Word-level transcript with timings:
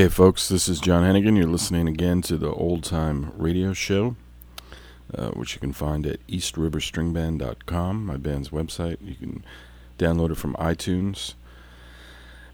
Okay, 0.00 0.08
folks, 0.08 0.48
this 0.48 0.66
is 0.66 0.80
John 0.80 1.02
Heneghan. 1.02 1.36
You're 1.36 1.46
listening 1.46 1.86
again 1.86 2.22
to 2.22 2.38
the 2.38 2.50
Old 2.50 2.84
Time 2.84 3.34
Radio 3.36 3.74
Show, 3.74 4.16
uh, 5.14 5.28
which 5.32 5.52
you 5.52 5.60
can 5.60 5.74
find 5.74 6.06
at 6.06 6.26
eastriverstringband.com, 6.26 8.06
my 8.06 8.16
band's 8.16 8.48
website. 8.48 8.96
You 9.02 9.14
can 9.14 9.44
download 9.98 10.30
it 10.30 10.36
from 10.36 10.54
iTunes. 10.54 11.34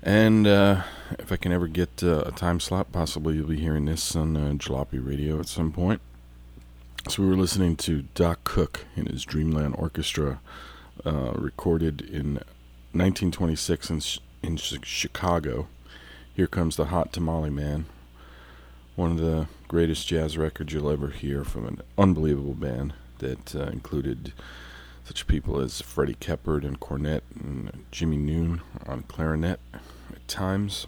And 0.02 0.44
uh, 0.48 0.82
if 1.20 1.30
I 1.30 1.36
can 1.36 1.52
ever 1.52 1.68
get 1.68 2.02
uh, 2.02 2.24
a 2.26 2.32
time 2.32 2.58
slot, 2.58 2.90
possibly 2.90 3.36
you'll 3.36 3.46
be 3.46 3.60
hearing 3.60 3.84
this 3.84 4.16
on 4.16 4.36
uh, 4.36 4.54
Jalopy 4.54 4.98
Radio 5.00 5.38
at 5.38 5.46
some 5.46 5.70
point. 5.70 6.00
So 7.08 7.22
we 7.22 7.28
were 7.28 7.36
listening 7.36 7.76
to 7.76 8.02
Doc 8.16 8.42
Cook 8.42 8.86
in 8.96 9.06
his 9.06 9.24
Dreamland 9.24 9.76
Orchestra, 9.78 10.40
uh, 11.04 11.30
recorded 11.36 12.00
in 12.00 12.40
1926 12.90 13.90
in, 13.90 14.00
in 14.42 14.56
Chicago. 14.56 15.68
Here 16.36 16.47
Comes 16.47 16.76
the 16.76 16.84
Hot 16.86 17.14
Tamale 17.14 17.48
Man. 17.48 17.86
One 18.94 19.12
of 19.12 19.16
the 19.16 19.47
greatest 19.69 20.06
jazz 20.06 20.36
records 20.36 20.70
you'll 20.70 20.91
ever 20.91 21.08
hear 21.08 21.44
from 21.44 21.66
an 21.66 21.80
unbelievable 21.97 22.52
band 22.52 22.92
that 23.20 23.56
uh, 23.56 23.69
included 23.69 24.34
such 25.06 25.26
people 25.26 25.58
as 25.58 25.80
Freddie 25.80 26.12
Keppard 26.12 26.62
and 26.62 26.78
cornet 26.78 27.24
and 27.34 27.84
Jimmy 27.91 28.19
Noone 28.19 28.60
on 28.86 29.04
clarinet 29.04 29.60
at 29.72 30.28
times, 30.28 30.86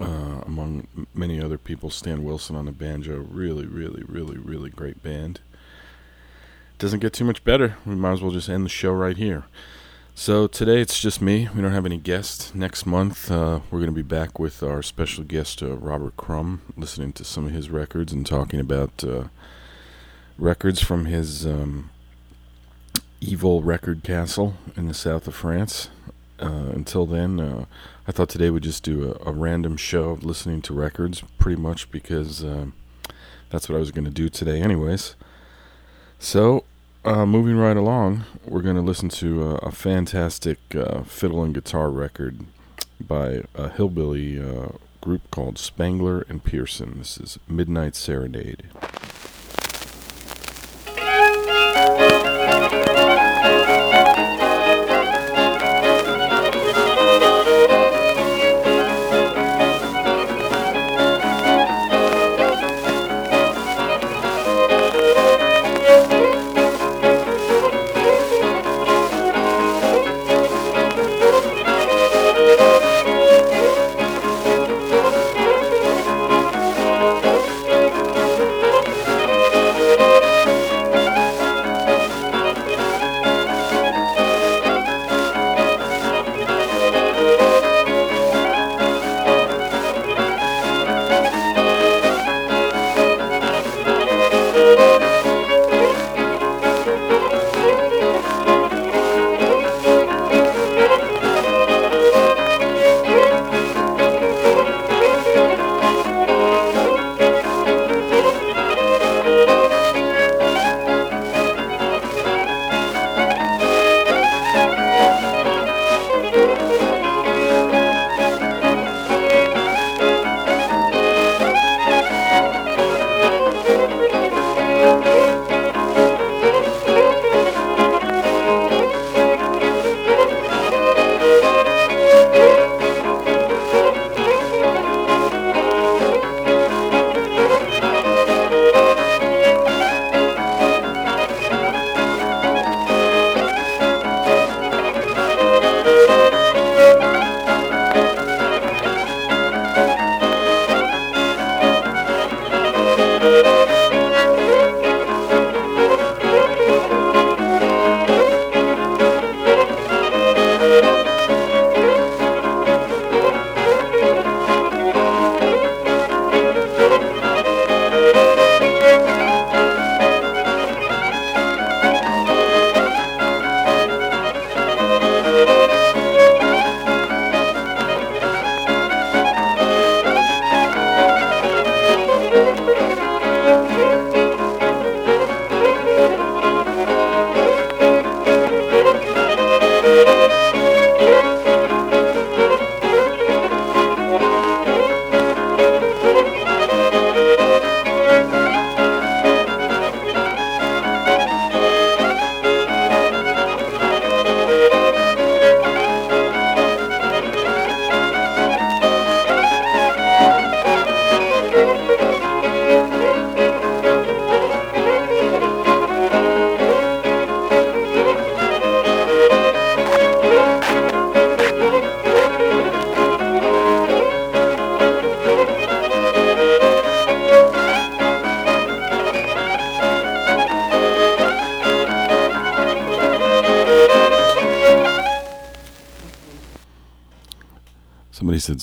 uh, 0.00 0.40
among 0.44 0.88
many 1.14 1.40
other 1.40 1.56
people. 1.56 1.88
Stan 1.88 2.24
Wilson 2.24 2.56
on 2.56 2.64
the 2.64 2.72
banjo. 2.72 3.24
Really, 3.30 3.66
really, 3.66 4.02
really, 4.02 4.36
really 4.36 4.70
great 4.70 5.00
band. 5.00 5.38
Doesn't 6.78 6.98
get 6.98 7.12
too 7.12 7.24
much 7.24 7.44
better. 7.44 7.76
We 7.86 7.94
might 7.94 8.14
as 8.14 8.20
well 8.20 8.32
just 8.32 8.48
end 8.48 8.64
the 8.64 8.68
show 8.68 8.94
right 8.94 9.16
here. 9.16 9.44
So 10.16 10.46
today 10.46 10.80
it's 10.80 11.00
just 11.00 11.20
me. 11.20 11.48
We 11.52 11.60
don't 11.60 11.72
have 11.72 11.84
any 11.84 11.96
guests. 11.96 12.54
Next 12.54 12.86
month 12.86 13.32
uh, 13.32 13.60
we're 13.68 13.80
going 13.80 13.90
to 13.90 13.92
be 13.92 14.02
back 14.02 14.38
with 14.38 14.62
our 14.62 14.80
special 14.80 15.24
guest 15.24 15.60
uh, 15.60 15.76
Robert 15.76 16.16
Crumb, 16.16 16.62
listening 16.76 17.12
to 17.14 17.24
some 17.24 17.46
of 17.46 17.50
his 17.50 17.68
records 17.68 18.12
and 18.12 18.24
talking 18.24 18.60
about 18.60 19.02
uh, 19.02 19.24
records 20.38 20.80
from 20.80 21.06
his 21.06 21.44
um, 21.44 21.90
evil 23.20 23.60
record 23.62 24.04
castle 24.04 24.54
in 24.76 24.86
the 24.86 24.94
south 24.94 25.26
of 25.26 25.34
France. 25.34 25.90
Uh, 26.38 26.70
until 26.72 27.06
then, 27.06 27.40
uh, 27.40 27.64
I 28.06 28.12
thought 28.12 28.28
today 28.28 28.50
we'd 28.50 28.62
just 28.62 28.84
do 28.84 29.16
a, 29.20 29.30
a, 29.30 29.32
random 29.32 29.76
show 29.76 30.10
of 30.10 30.24
listening 30.24 30.62
to 30.62 30.74
records, 30.74 31.24
pretty 31.38 31.60
much 31.60 31.90
because 31.90 32.44
uh, 32.44 32.66
that's 33.50 33.68
what 33.68 33.74
I 33.74 33.80
was 33.80 33.90
going 33.90 34.04
to 34.04 34.12
do 34.12 34.28
today, 34.28 34.62
anyways. 34.62 35.16
So 36.20 36.64
uh, 37.04 37.26
moving 37.26 37.56
right 37.56 37.76
along, 37.76 38.24
we're 38.46 38.62
going 38.62 38.76
to 38.76 38.82
listen 38.82 39.08
to 39.10 39.42
a, 39.42 39.54
a 39.56 39.72
fantastic 39.72 40.58
uh, 40.74 41.02
fiddle 41.02 41.42
and 41.42 41.54
guitar 41.54 41.90
record 41.90 42.46
by 43.00 43.42
a 43.54 43.68
hillbilly 43.68 44.40
uh, 44.40 44.68
group 45.00 45.30
called 45.30 45.58
Spangler 45.58 46.24
and 46.28 46.42
Pearson. 46.42 46.98
This 46.98 47.18
is 47.18 47.38
Midnight 47.46 47.94
Serenade. 47.94 48.64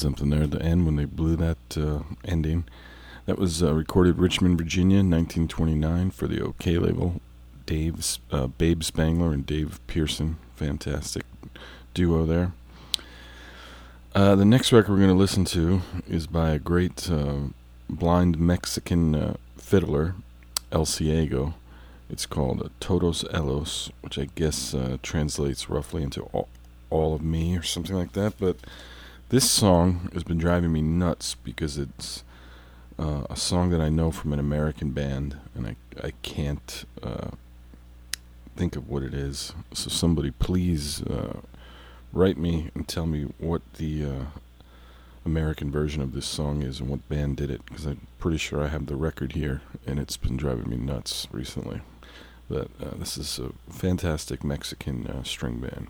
Something 0.02 0.32
there 0.32 0.42
at 0.42 0.50
the 0.50 0.62
end 0.64 0.88
when 0.88 0.96
they 0.96 1.06
blew 1.06 1.36
that 1.36 1.78
uh, 1.78 2.00
ending. 2.26 2.64
That 3.28 3.38
was 3.38 3.62
uh, 3.62 3.76
recorded 3.76 4.18
Richmond, 4.18 4.58
Virginia, 4.58 4.96
1929 4.98 6.10
for 6.10 6.26
the 6.26 6.38
OKeh 6.38 6.82
label. 6.82 7.22
Dave, 7.68 8.18
uh, 8.32 8.48
Babe 8.48 8.82
Spangler 8.82 9.32
and 9.32 9.46
Dave 9.46 9.80
Pearson, 9.86 10.38
fantastic 10.56 11.24
duo 11.94 12.26
there. 12.26 12.52
Uh, 14.16 14.34
the 14.34 14.44
next 14.44 14.72
record 14.72 14.94
we're 14.94 14.98
going 14.98 15.10
to 15.10 15.14
listen 15.14 15.46
to 15.46 15.82
is 16.10 16.26
by 16.26 16.50
a 16.50 16.58
great 16.58 17.08
uh, 17.12 17.36
blind 17.88 18.40
Mexican 18.40 19.14
uh, 19.14 19.36
fiddler, 19.56 20.16
El 20.72 20.86
Ciego. 20.86 21.54
It's 22.10 22.26
called 22.26 22.72
Todos 22.80 23.24
Ellos, 23.32 23.92
which 24.02 24.18
I 24.18 24.30
guess 24.34 24.74
translates 25.04 25.70
roughly 25.70 26.02
into 26.02 26.24
all, 26.34 26.50
all 26.90 27.14
of 27.14 27.22
me 27.22 27.56
or 27.56 27.62
something 27.62 27.96
like 27.96 28.14
that. 28.14 28.40
But 28.40 28.58
this 29.32 29.50
song 29.50 30.10
has 30.12 30.26
been 30.26 30.38
driving 30.38 30.74
me 30.74 30.82
nuts 30.82 31.36
because 31.36 31.78
it's 31.78 32.26
uh, 33.00 33.24
a 33.30 33.36
song 33.38 33.70
that 33.70 33.80
I 33.80 33.88
know 33.88 34.12
from 34.12 34.34
an 34.34 34.40
American 34.40 34.92
band, 34.92 35.38
and 35.56 35.66
I 35.66 35.76
I 36.04 36.12
can't 36.22 36.86
uh, 37.02 37.32
think 38.58 38.76
of 38.76 38.90
what 38.90 39.04
it 39.04 39.14
is. 39.14 39.54
So 39.74 39.90
somebody 39.90 40.32
please 40.32 41.02
uh, 41.04 41.40
write 42.12 42.38
me 42.38 42.72
and 42.76 42.86
tell 42.86 43.06
me 43.06 43.32
what 43.38 43.62
the 43.76 44.06
uh, 44.06 44.26
American 45.26 45.72
version 45.72 46.02
of 46.02 46.12
this 46.12 46.26
song 46.26 46.62
is 46.62 46.82
and 46.82 46.90
what 46.90 47.08
band 47.08 47.38
did 47.38 47.50
it, 47.50 47.66
because 47.66 47.86
I'm 47.86 48.08
pretty 48.20 48.38
sure 48.38 48.62
I 48.62 48.68
have 48.68 48.88
the 48.88 48.98
record 48.98 49.32
here, 49.32 49.62
and 49.88 49.98
it's 49.98 50.18
been 50.18 50.36
driving 50.36 50.70
me 50.70 50.76
nuts 50.76 51.26
recently. 51.32 51.80
But 52.50 52.68
uh, 52.84 52.96
this 52.98 53.18
is 53.18 53.40
a 53.40 53.54
fantastic 53.72 54.44
Mexican 54.44 55.08
uh, 55.08 55.24
string 55.24 55.62
band. 55.62 55.88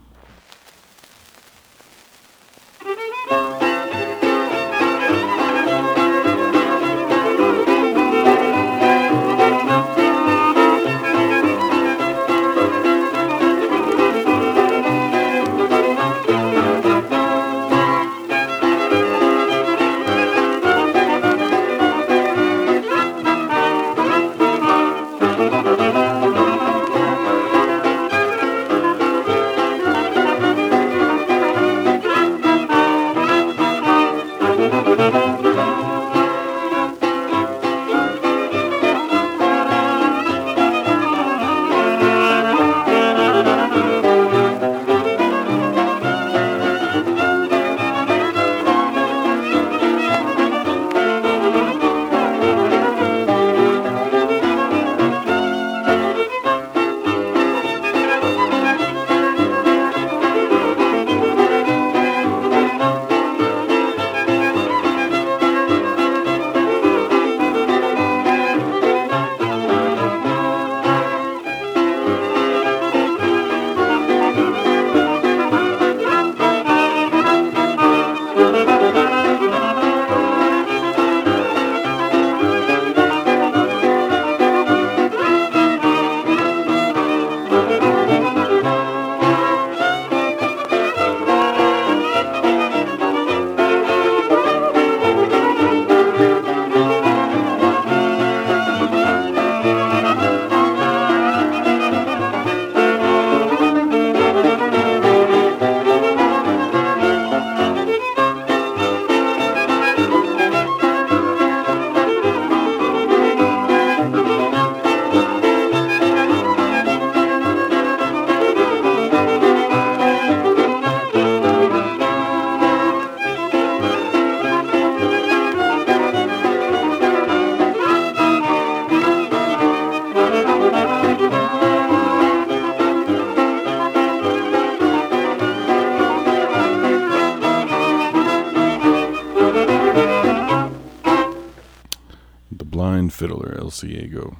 Ciego. 143.81 144.37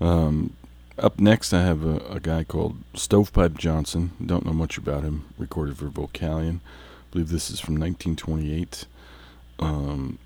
Um, 0.00 0.54
up 0.98 1.20
next, 1.20 1.52
I 1.52 1.62
have 1.62 1.84
a, 1.84 1.96
a, 2.10 2.20
guy 2.20 2.44
called 2.44 2.76
Stovepipe 2.94 3.56
Johnson. 3.56 4.12
Don't 4.24 4.44
know 4.44 4.52
much 4.52 4.78
about 4.78 5.04
him. 5.04 5.26
Recorded 5.38 5.78
for 5.78 5.86
Vocalion. 5.86 6.56
I 6.56 7.12
believe 7.12 7.28
this 7.28 7.50
is 7.50 7.60
from 7.60 7.74
1928. 7.74 8.86
Um, 9.60 10.18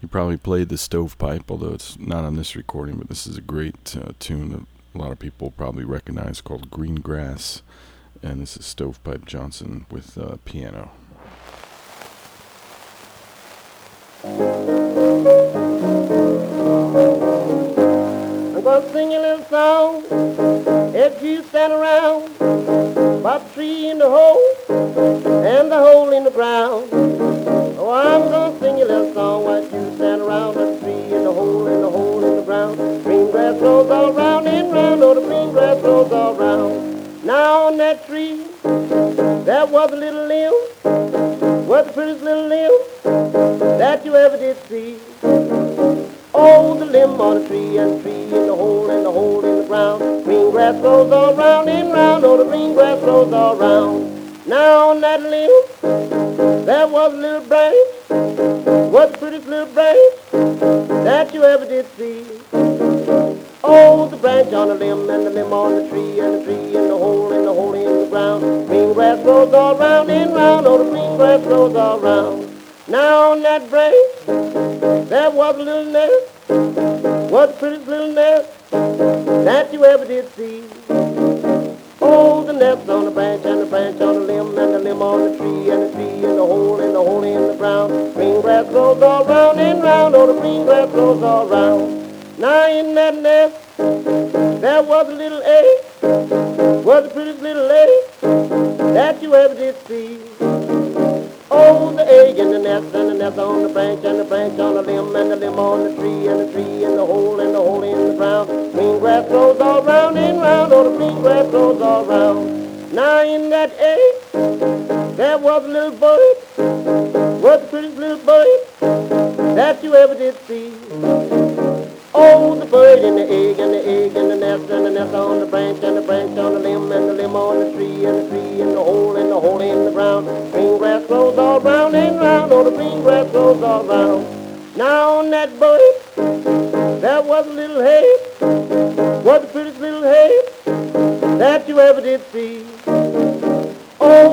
he 0.00 0.06
probably 0.06 0.36
played 0.36 0.68
the 0.68 0.76
stovepipe, 0.76 1.50
although 1.50 1.72
it's 1.72 1.98
not 1.98 2.24
on 2.24 2.36
this 2.36 2.56
recording. 2.56 2.96
But 2.96 3.08
this 3.08 3.26
is 3.26 3.38
a 3.38 3.42
great 3.42 3.96
uh, 3.96 4.12
tune 4.18 4.50
that 4.50 4.66
a 4.94 4.98
lot 4.98 5.12
of 5.12 5.18
people 5.18 5.52
probably 5.52 5.84
recognize 5.84 6.40
called 6.40 6.70
Green 6.70 6.96
Grass. 6.96 7.62
And 8.22 8.40
this 8.40 8.56
is 8.56 8.66
Stovepipe 8.66 9.26
Johnson 9.26 9.86
with 9.90 10.18
uh, 10.18 10.36
piano. 10.44 10.90
A 19.14 19.20
little 19.20 19.44
song 19.46 20.04
as 20.94 21.22
you 21.22 21.42
stand 21.44 21.72
around 21.72 22.38
by 23.22 23.38
the 23.38 23.44
tree 23.52 23.90
in 23.90 23.98
the 23.98 24.08
hole 24.08 24.54
and 25.44 25.70
the 25.70 25.76
hole 25.76 26.10
in 26.12 26.24
the 26.24 26.30
ground. 26.30 26.88
Oh, 27.78 27.90
I'm 27.90 28.30
gonna 28.30 28.41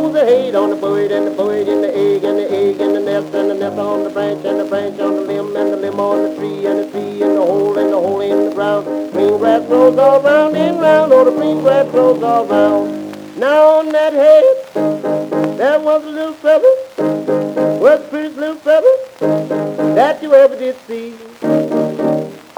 Oh, 0.02 0.10
the 0.14 0.24
head 0.24 0.56
on 0.56 0.70
the 0.70 0.78
bird 0.78 1.12
and 1.12 1.28
the 1.28 1.32
bird 1.32 1.68
and 1.68 1.84
the 1.84 1.94
egg 1.94 2.24
and 2.24 2.38
the 2.38 2.50
egg 2.50 2.80
and 2.80 2.96
the 2.96 3.02
nest 3.02 3.36
and 3.36 3.52
the 3.52 3.54
nest 3.54 3.78
on 3.78 4.06
the 4.06 4.10
branch 4.10 4.46
and 4.46 4.58
the 4.58 4.64
branch 4.64 4.98
on 4.98 5.14
the 5.14 5.22
limb 5.24 5.54
and 5.58 5.74
the 5.74 5.76
limb 5.76 6.00
on 6.00 6.24
the 6.24 6.36
tree 6.38 6.66
and 6.68 6.80
the 6.80 6.90
tree 6.90 7.22
in 7.22 7.36
the 7.36 7.42
hole 7.42 7.78
and 7.78 7.92
the 7.92 7.98
hole 7.98 8.22
in 8.22 8.46
the 8.48 8.56
ground. 8.56 8.86
Green 9.12 9.38
grass 9.38 9.68
grows 9.68 9.98
all 9.98 10.22
round 10.22 10.56
and 10.56 10.80
round, 10.80 11.12
oh, 11.12 11.26
the 11.26 11.32
green 11.32 11.60
grass 11.60 11.92
grows 11.92 12.24
all 12.24 12.46
round. 12.46 13.38
Now 13.38 13.80
on 13.80 13.90
that 13.90 14.14
head, 14.14 15.58
there 15.58 15.82
was 15.82 16.06
a 16.06 16.10
little 16.10 16.34
feather, 16.34 16.74
was 17.82 18.00
the 18.00 18.08
prettiest 18.10 18.38
little 18.38 18.56
feather 18.56 19.96
that 19.96 20.24
you 20.24 20.34
ever 20.34 20.56
did 20.58 20.78
see. 20.88 22.09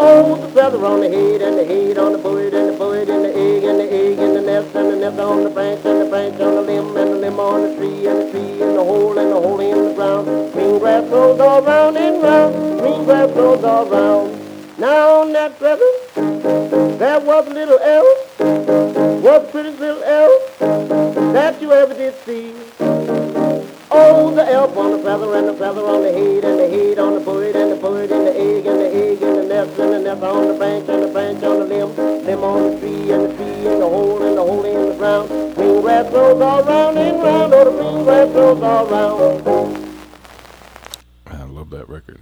Oh, 0.03 0.36
the 0.36 0.48
feather 0.48 0.84
on 0.84 1.01
the 1.01 1.10
head 1.10 1.43
and 1.43 1.60
the 1.60 1.63
head 1.63 2.00
on 2.00 2.13
the 2.13 2.17
bird 2.17 2.55
and 2.55 2.70
the 2.70 2.74
bird 2.74 3.08
and 3.08 3.24
the 3.24 3.29
egg 3.38 3.63
and 3.63 3.79
the 3.79 3.93
egg 3.93 4.17
and 4.17 4.36
the 4.36 4.41
nest 4.41 4.75
and 4.75 4.89
the 4.89 4.96
nest 4.96 5.20
on 5.20 5.43
the 5.43 5.50
branch 5.51 5.86
and 5.86 6.01
the 6.01 6.05
branch 6.10 6.41
on 6.41 6.55
the 6.55 6.62
limb 6.63 6.98
and 6.98 7.12
the 7.13 7.17
limb 7.17 7.39
on 7.39 7.62
the 7.62 7.75
tree 7.75 8.08
and 8.08 8.17
the 8.22 8.31
tree 8.31 8.63
in 8.63 8.74
the 8.74 8.84
hole 8.84 9.15
and 9.20 9.29
the 9.29 9.36
hole 9.36 9.60
in 9.60 9.89
the 9.89 9.93
ground. 9.93 10.53
Green 10.53 10.79
grass 10.79 11.08
grows 11.08 11.39
all 11.39 11.62
round 11.62 11.98
and 11.98 12.24
round, 12.24 12.79
green 12.79 13.03
grass 13.03 13.31
grows 13.31 13.63
all 13.63 13.86
round. 13.86 14.79
Now 14.79 15.22
on 15.22 15.34
that 15.34 15.53
feather, 15.60 15.91
there 16.98 17.20
was 17.20 17.46
a 17.46 17.53
little 17.53 17.77
elf, 17.77 18.39
was 18.39 19.43
the 19.43 19.50
prettiest 19.51 19.79
little 19.79 20.03
elf 20.03 20.58
that 21.31 21.62
you 21.62 21.74
ever 21.74 21.93
did 21.93 22.15
see. 22.25 23.00
Oh, 23.93 24.33
the 24.33 24.45
elf 24.50 24.77
on 24.77 24.91
the 24.91 25.00
feather 25.00 25.36
and 25.36 25.50
the 25.50 25.53
feather 25.53 25.81
on 25.81 26.01
the 26.01 26.12
head 26.13 26.45
and 26.45 26.60
the 26.60 26.69
head 26.69 26.98
on 26.98 27.15
the 27.15 27.19
bird 27.19 27.55
and 27.57 27.71
the 27.74 27.75
bird 27.75 28.10
and 28.10 28.25
the 28.25 28.39
egg 28.39 28.65
and 28.65 28.79
the 28.79 28.88
egg 28.88 29.21
and 29.21 29.38
the 29.38 29.43
nest 29.43 29.77
and 29.79 29.93
the 29.93 30.00
nest 30.00 30.24
on 30.24 30.48
the 30.48 30.53
branch 30.53 30.88
and 30.88 31.03
the 31.03 31.07
branch 31.07 31.43
on 31.43 31.60
the 31.60 31.65
limb, 31.65 32.25
limb 32.25 32.43
on 32.43 32.71
the 32.71 32.79
tree 32.79 33.12
and 33.12 33.25
the 33.25 33.36
tree 33.36 33.67
in 33.67 33.79
the 33.79 33.89
hole 33.89 34.21
and 34.24 34.38
the 34.38 34.41
hole 34.41 34.63
in 34.63 34.89
the 34.89 34.95
ground. 34.95 35.27
Green 35.55 35.81
grass 35.81 36.10
grows 36.10 36.41
all 36.41 36.63
round 36.63 36.98
and 36.98 37.21
round, 37.21 37.53
oh, 37.53 37.65
the 37.65 37.71
green 37.71 38.03
grass 38.05 38.31
grows 38.31 38.62
all 38.62 38.88
round. 38.88 39.88
I 41.27 41.43
love 41.43 41.69
that 41.71 41.89
record. 41.89 42.21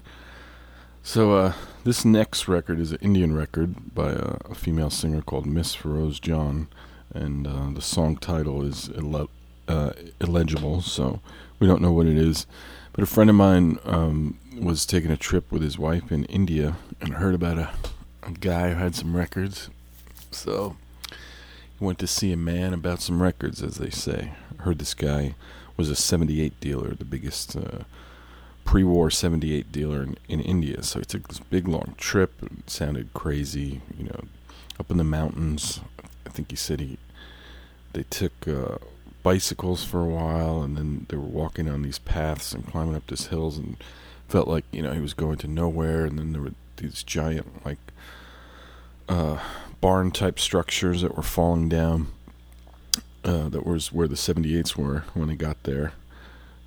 So, 1.04 1.34
uh, 1.34 1.54
this 1.84 2.04
next 2.04 2.48
record 2.48 2.80
is 2.80 2.92
an 2.94 3.00
Indian 3.02 3.36
record 3.36 3.94
by 3.94 4.12
a, 4.12 4.38
a 4.50 4.56
female 4.56 4.90
singer 4.90 5.22
called 5.22 5.46
Miss 5.46 5.76
Feroz 5.76 6.20
John, 6.20 6.68
and 7.14 7.46
uh, 7.46 7.70
the 7.74 7.82
song 7.82 8.18
title 8.18 8.64
is 8.64 8.90
ille- 8.90 9.30
uh, 9.68 9.92
illegible, 10.20 10.82
so 10.82 11.22
we 11.60 11.68
don't 11.68 11.82
know 11.82 11.92
what 11.92 12.08
it 12.08 12.18
is. 12.18 12.46
But 12.94 13.04
a 13.04 13.08
friend 13.08 13.30
of 13.30 13.36
mine 13.36 13.78
um, 13.84 14.38
was 14.60 14.86
taking 14.86 15.12
a 15.12 15.18
trip 15.18 15.52
with 15.52 15.62
his 15.62 15.78
wife 15.78 16.12
in 16.12 16.26
India 16.26 16.76
and 17.02 17.14
heard 17.14 17.36
about 17.36 17.58
a, 17.58 17.70
a 18.24 18.32
guy 18.32 18.70
who 18.70 18.76
had 18.76 18.96
some 18.96 19.16
records. 19.16 19.70
So 20.32 20.76
he 21.78 21.86
went 21.86 22.00
to 22.00 22.08
see 22.08 22.32
a 22.32 22.38
man 22.38 22.74
about 22.74 23.02
some 23.02 23.22
records, 23.22 23.62
as 23.62 23.76
they 23.76 23.90
say. 23.90 24.34
Heard 24.60 24.80
this 24.80 24.94
guy 24.94 25.36
was 25.78 25.90
a 25.90 25.96
78 25.96 26.60
dealer, 26.60 26.94
the 26.94 27.06
biggest 27.06 27.56
uh, 27.56 27.84
pre-war 28.66 29.10
78 29.10 29.72
dealer 29.72 30.04
in, 30.04 30.18
in 30.28 30.42
India. 30.42 30.84
So 30.84 31.00
he 31.00 31.06
took 31.06 31.28
this 31.28 31.40
big 31.40 31.68
long 31.68 31.96
trip. 31.98 32.34
It 32.44 32.70
sounded 32.70 33.14
crazy, 33.14 33.82
you 33.98 34.06
know, 34.06 34.24
up 34.80 34.92
in 34.92 34.98
the 34.98 35.04
mountains. 35.04 35.80
I 36.26 36.30
think 36.30 36.52
he 36.52 36.58
said 36.58 36.80
he 36.80 36.98
they 37.94 38.04
took 38.04 38.48
uh, 38.48 38.78
bicycles 39.24 39.84
for 39.84 40.02
a 40.02 40.10
while, 40.10 40.62
and 40.62 40.78
then 40.78 41.06
they 41.10 41.18
were 41.18 41.24
walking 41.24 41.70
on 41.70 41.82
these 41.82 42.00
paths 42.00 42.54
and 42.54 42.68
climbing 42.68 42.96
up 42.96 43.08
these 43.08 43.28
hills, 43.28 43.58
and 43.58 43.78
felt 44.28 44.48
like 44.48 44.66
you 44.72 44.82
know 44.82 44.94
he 44.94 45.02
was 45.02 45.14
going 45.14 45.38
to 45.40 45.48
nowhere. 45.48 46.06
And 46.06 46.18
then 46.18 46.34
there 46.34 46.42
were 46.42 46.54
these 46.78 47.04
giant 47.04 47.66
like 47.66 47.80
uh, 49.08 49.40
barn 49.82 50.12
type 50.12 50.40
structures 50.40 51.02
that 51.02 51.16
were 51.16 51.24
falling 51.24 51.70
down. 51.70 52.08
Uh, 53.24 53.50
that 53.50 53.66
was 53.66 53.92
where 53.92 54.08
the 54.08 54.16
78s 54.16 54.78
were 54.78 55.04
when 55.14 55.28
they 55.28 55.36
got 55.36 55.62
there. 55.64 55.92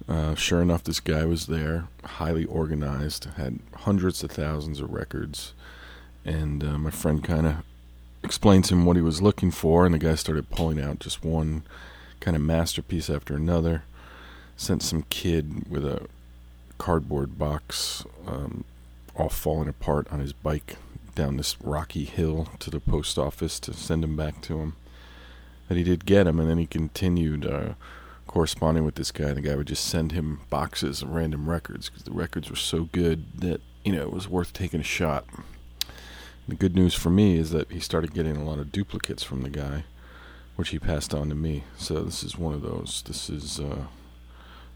Uh, 0.06 0.34
sure 0.34 0.60
enough, 0.60 0.84
this 0.84 1.00
guy 1.00 1.24
was 1.24 1.46
there, 1.46 1.86
highly 2.04 2.44
organized, 2.44 3.24
had 3.36 3.60
hundreds 3.74 4.22
of 4.22 4.30
thousands 4.30 4.80
of 4.80 4.92
records, 4.92 5.54
and 6.24 6.62
uh, 6.62 6.76
my 6.76 6.90
friend 6.90 7.24
kind 7.24 7.46
of 7.46 7.56
explained 8.22 8.64
to 8.64 8.74
him 8.74 8.84
what 8.84 8.96
he 8.96 9.02
was 9.02 9.22
looking 9.22 9.50
for, 9.50 9.86
and 9.86 9.94
the 9.94 9.98
guy 9.98 10.14
started 10.14 10.50
pulling 10.50 10.80
out 10.80 10.98
just 10.98 11.24
one 11.24 11.62
kind 12.22 12.36
of 12.36 12.42
masterpiece 12.42 13.10
after 13.10 13.34
another. 13.34 13.82
Sent 14.56 14.82
some 14.82 15.04
kid 15.10 15.68
with 15.68 15.84
a 15.84 16.06
cardboard 16.78 17.36
box, 17.36 18.04
um, 18.26 18.64
all 19.16 19.28
falling 19.28 19.68
apart 19.68 20.06
on 20.10 20.20
his 20.20 20.32
bike 20.32 20.76
down 21.14 21.36
this 21.36 21.60
rocky 21.60 22.04
hill 22.04 22.48
to 22.60 22.70
the 22.70 22.80
post 22.80 23.18
office 23.18 23.58
to 23.60 23.74
send 23.74 24.04
him 24.04 24.16
back 24.16 24.40
to 24.42 24.60
him. 24.60 24.76
But 25.68 25.76
he 25.76 25.82
did 25.82 26.06
get 26.06 26.26
him, 26.26 26.38
and 26.38 26.48
then 26.48 26.58
he 26.58 26.66
continued 26.66 27.44
uh, 27.44 27.74
corresponding 28.26 28.84
with 28.84 28.94
this 28.94 29.10
guy. 29.10 29.32
The 29.32 29.40
guy 29.40 29.56
would 29.56 29.66
just 29.66 29.84
send 29.84 30.12
him 30.12 30.40
boxes 30.48 31.02
of 31.02 31.10
random 31.10 31.50
records 31.50 31.88
because 31.88 32.04
the 32.04 32.12
records 32.12 32.48
were 32.48 32.56
so 32.56 32.84
good 32.92 33.40
that 33.40 33.60
you 33.84 33.92
know 33.92 34.02
it 34.02 34.12
was 34.12 34.28
worth 34.28 34.52
taking 34.52 34.80
a 34.80 34.84
shot. 34.84 35.26
The 36.46 36.54
good 36.54 36.76
news 36.76 36.94
for 36.94 37.10
me 37.10 37.36
is 37.36 37.50
that 37.50 37.70
he 37.70 37.80
started 37.80 38.14
getting 38.14 38.36
a 38.36 38.44
lot 38.44 38.58
of 38.58 38.70
duplicates 38.70 39.22
from 39.22 39.42
the 39.42 39.50
guy, 39.50 39.84
which 40.55 40.69
he 40.69 40.79
passed 40.79 41.13
on 41.13 41.29
to 41.29 41.35
me. 41.35 41.63
So 41.77 42.03
this 42.03 42.23
is 42.23 42.37
one 42.37 42.53
of 42.53 42.61
those. 42.61 43.03
This 43.05 43.29
is 43.29 43.59
uh, 43.59 43.85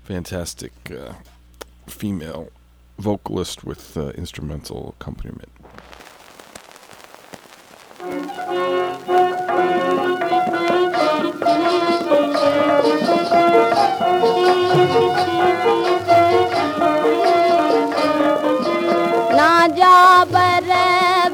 fantastic 0.04 0.74
uh, 0.92 1.14
female 1.88 2.50
vocalist 3.00 3.64
with 3.64 3.98
uh, 3.98 4.10
instrumental 4.10 4.96
accompaniment. 5.00 5.52
ना 19.38 19.68
जा 19.78 20.24
बर 20.32 20.70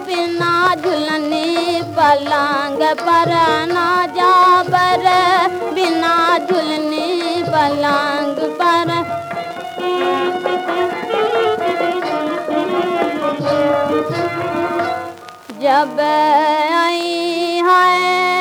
बिना 0.07 0.55
झुलनी 0.75 1.81
पलंग 1.97 2.81
पर 3.01 3.31
ना 3.74 3.88
पलंग 7.62 8.39
पर 8.62 8.91
जब 15.62 16.00
आई 16.00 17.62
है 17.67 18.40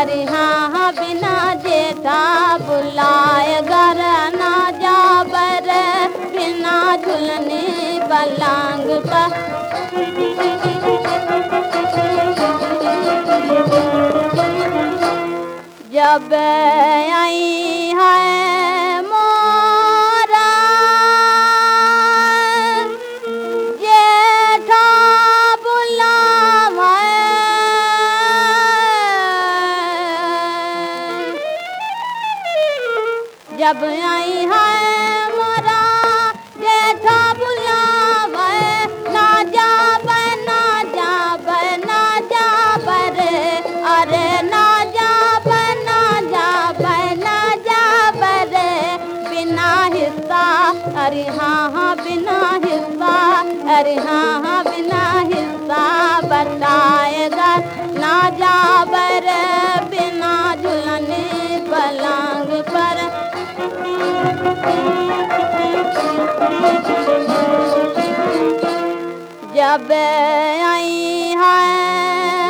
अरे 0.00 0.22
हाँ 0.24 0.92
बिना 0.94 1.32
जेता 1.64 2.20
बुलाए 2.58 3.60
घर 3.62 3.98
ना 4.36 4.52
जाब 4.82 5.32
रे 5.66 5.82
बिना 6.36 6.76
झुलने 6.96 7.60
पलंग 8.10 8.88
पर 9.10 9.38
जब 15.92 16.32
आई 16.34 17.92
है 18.00 18.89
जब 69.55 69.91
आई 69.91 71.35
है 71.41 72.48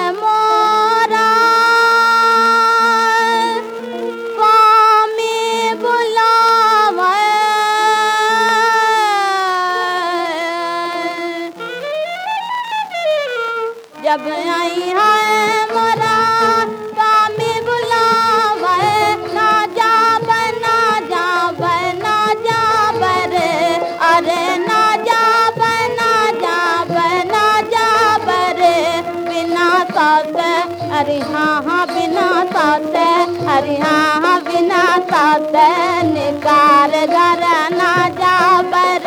तन 35.55 36.41
कार 36.45 36.93
जा 37.11 38.39
पर 38.73 39.07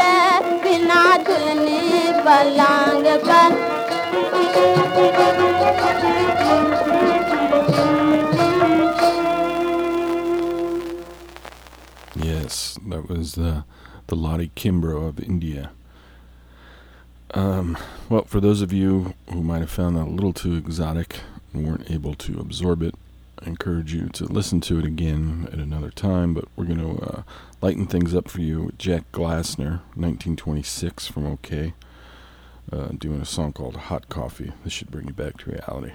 बिना 0.63 1.03
पर 2.25 2.49
Yes, 12.15 12.77
that 12.87 13.09
was 13.09 13.33
the 13.35 13.63
the 14.07 14.15
Lottie 14.15 14.51
Kimbrough 14.55 15.07
of 15.07 15.19
India. 15.19 15.71
Um, 17.33 17.77
well, 18.09 18.25
for 18.25 18.39
those 18.41 18.61
of 18.61 18.73
you 18.73 19.13
who 19.31 19.41
might 19.41 19.59
have 19.59 19.69
found 19.71 19.95
that 19.95 20.07
a 20.07 20.09
little 20.09 20.33
too 20.33 20.55
exotic 20.55 21.21
and 21.53 21.65
weren't 21.65 21.89
able 21.89 22.13
to 22.15 22.39
absorb 22.39 22.83
it, 22.83 22.95
encourage 23.45 23.93
you 23.93 24.07
to 24.09 24.25
listen 24.25 24.61
to 24.61 24.79
it 24.79 24.85
again 24.85 25.47
at 25.51 25.59
another 25.59 25.89
time. 25.89 26.33
But 26.33 26.45
we're 26.55 26.65
going 26.65 26.79
to 26.79 27.03
uh, 27.03 27.23
lighten 27.61 27.85
things 27.85 28.13
up 28.13 28.29
for 28.29 28.41
you 28.41 28.63
with 28.63 28.77
Jack 28.77 29.11
Glassner, 29.11 29.81
1926 29.95 31.07
from 31.07 31.37
OKeh, 31.37 31.73
uh, 32.71 32.87
doing 32.97 33.21
a 33.21 33.25
song 33.25 33.53
called 33.53 33.75
Hot 33.75 34.09
Coffee. 34.09 34.51
This 34.63 34.73
should 34.73 34.91
bring 34.91 35.07
you 35.07 35.13
back 35.13 35.37
to 35.39 35.51
reality. 35.51 35.93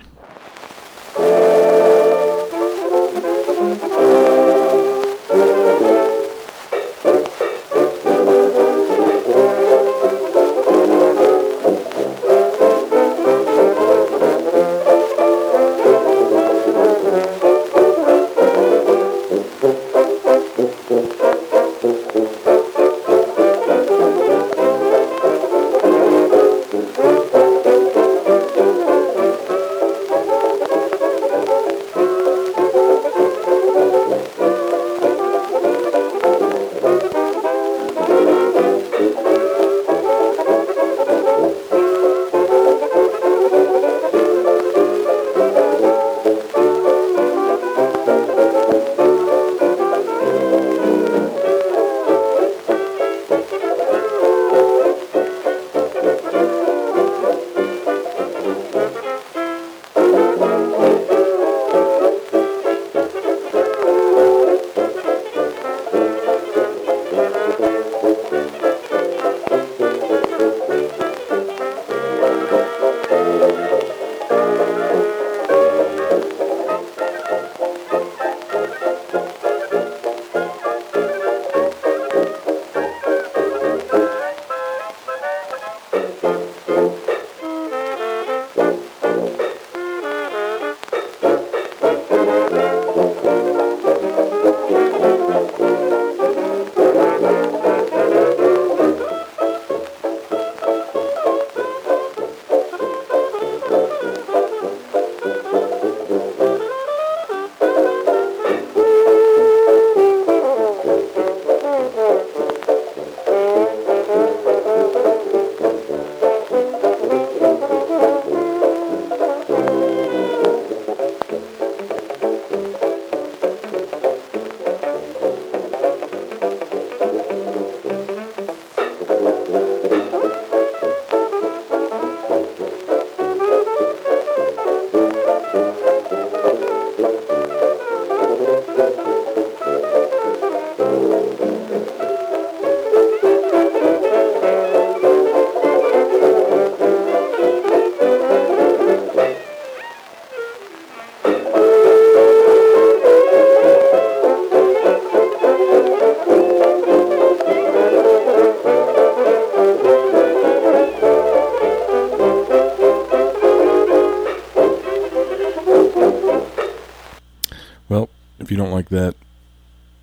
Don't 168.59 168.71
like 168.71 168.91
that, 168.91 169.15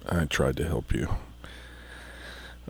I 0.10 0.26
tried 0.26 0.58
to 0.58 0.68
help 0.68 0.94
you. 0.94 1.10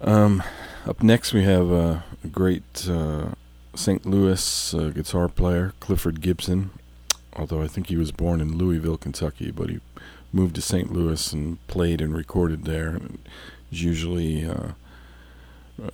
Um, 0.01 0.43
up 0.85 1.01
next, 1.01 1.33
we 1.33 1.43
have 1.43 1.71
a 1.71 2.03
great 2.31 2.89
uh, 2.89 3.29
St. 3.75 4.05
Louis 4.05 4.73
uh, 4.73 4.89
guitar 4.89 5.29
player, 5.29 5.73
Clifford 5.79 6.21
Gibson. 6.21 6.71
Although 7.37 7.61
I 7.61 7.67
think 7.67 7.87
he 7.87 7.97
was 7.97 8.11
born 8.11 8.41
in 8.41 8.57
Louisville, 8.57 8.97
Kentucky, 8.97 9.51
but 9.51 9.69
he 9.69 9.79
moved 10.31 10.55
to 10.55 10.61
St. 10.61 10.91
Louis 10.91 11.33
and 11.33 11.65
played 11.67 12.01
and 12.01 12.15
recorded 12.15 12.65
there. 12.65 12.89
And 12.89 13.19
usually 13.69 14.45
uh, 14.45 14.71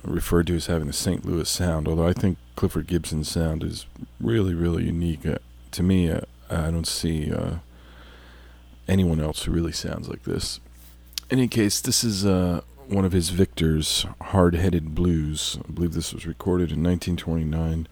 referred 0.04 0.46
to 0.48 0.56
as 0.56 0.66
having 0.66 0.86
the 0.86 0.92
St. 0.92 1.24
Louis 1.24 1.48
sound. 1.48 1.88
Although 1.88 2.06
I 2.06 2.12
think 2.12 2.38
Clifford 2.56 2.86
Gibson's 2.86 3.30
sound 3.30 3.62
is 3.64 3.86
really, 4.20 4.54
really 4.54 4.84
unique. 4.84 5.26
Uh, 5.26 5.38
to 5.72 5.82
me, 5.82 6.10
uh, 6.10 6.20
I 6.50 6.70
don't 6.70 6.86
see 6.86 7.32
uh, 7.32 7.56
anyone 8.88 9.20
else 9.20 9.44
who 9.44 9.52
really 9.52 9.72
sounds 9.72 10.08
like 10.08 10.24
this. 10.24 10.60
In 11.30 11.38
any 11.38 11.48
case, 11.48 11.80
this 11.80 12.04
is 12.04 12.26
uh, 12.26 12.60
one 12.88 13.04
of 13.04 13.12
his 13.12 13.30
Victor's 13.30 14.06
Hard 14.20 14.54
Headed 14.54 14.94
Blues. 14.94 15.58
I 15.66 15.72
believe 15.72 15.94
this 15.94 16.12
was 16.12 16.26
recorded 16.26 16.70
in 16.72 16.82
1929, 16.82 17.88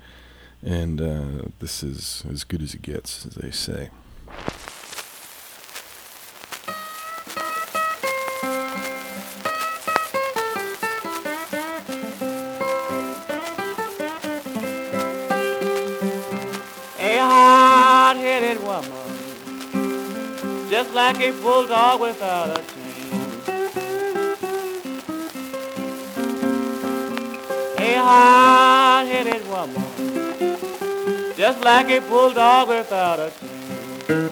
and 0.63 1.01
uh, 1.01 1.49
this 1.59 1.83
is 1.83 2.25
as 2.31 2.45
good 2.45 2.63
as 2.63 2.75
it 2.75 2.83
gets, 2.83 3.25
as 3.27 3.35
they 3.35 3.51
say. 3.51 3.91
Like 21.13 21.23
a 21.23 21.33
bulldog 21.43 22.01
without 22.01 22.51
a 22.57 22.63
chain. 22.71 23.11
A 27.79 27.95
hard-headed 28.09 29.43
woman, 29.49 29.85
just 31.37 31.65
like 31.65 31.91
a 31.91 32.01
bulldog 32.03 32.69
without 32.69 33.19
a 33.19 33.33
chain. 33.41 34.31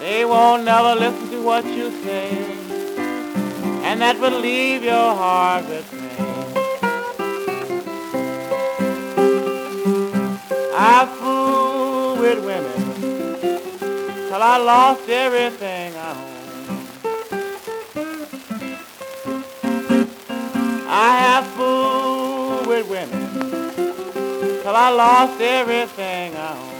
They 0.00 0.24
won't 0.24 0.64
never 0.64 0.94
listen 0.98 1.30
to 1.30 1.40
what 1.42 1.64
you 1.66 1.92
say, 2.02 2.30
and 3.84 4.00
that 4.00 4.18
will 4.18 4.40
leave 4.40 4.82
your 4.82 5.14
heart 5.22 5.68
with 5.68 5.83
I 14.46 14.58
lost 14.58 15.08
everything 15.08 15.94
I 15.96 16.10
own. 16.12 16.86
I 20.86 21.16
have 21.24 21.46
fooled 21.56 22.66
with 22.66 22.86
women 22.90 23.24
till 24.62 24.76
I 24.76 24.90
lost 24.90 25.40
everything 25.40 26.36
I 26.36 26.58
own. 26.58 26.74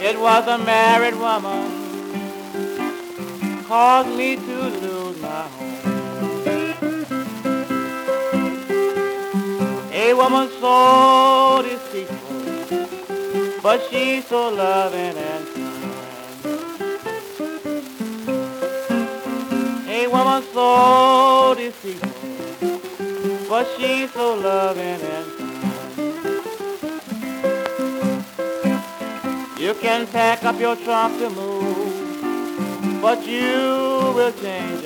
It 0.00 0.16
was 0.20 0.46
a 0.46 0.58
married 0.58 1.16
woman 1.16 1.72
caused 3.64 4.10
me 4.16 4.36
to 4.36 4.62
lose 4.84 5.20
my 5.20 5.48
home. 5.56 5.74
A 9.92 10.14
woman 10.14 10.48
so 10.60 11.62
deceitful, 11.62 11.73
but 13.64 13.80
she's 13.90 14.26
so 14.26 14.50
loving 14.54 15.16
and 15.16 15.46
kind. 15.54 15.84
A 19.88 20.06
woman 20.06 20.42
so 20.52 21.54
deceitful, 21.56 22.80
but 23.48 23.66
she's 23.78 24.12
so 24.12 24.34
loving 24.34 25.00
and 25.16 25.28
kind. 25.38 25.54
You 29.58 29.72
can 29.80 30.06
pack 30.08 30.44
up 30.44 30.60
your 30.60 30.76
trunk 30.76 31.18
to 31.20 31.30
move, 31.30 33.00
but 33.00 33.26
you 33.26 34.12
will 34.14 34.32
change 34.42 34.83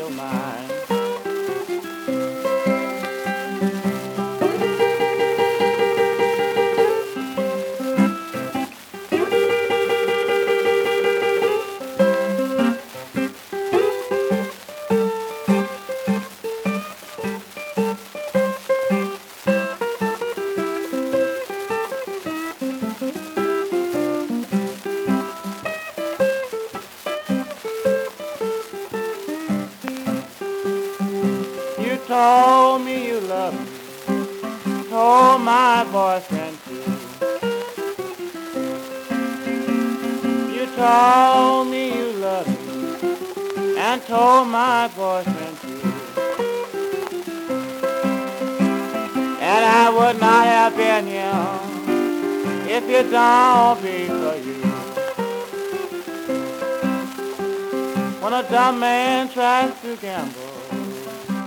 gamble, 60.01 60.61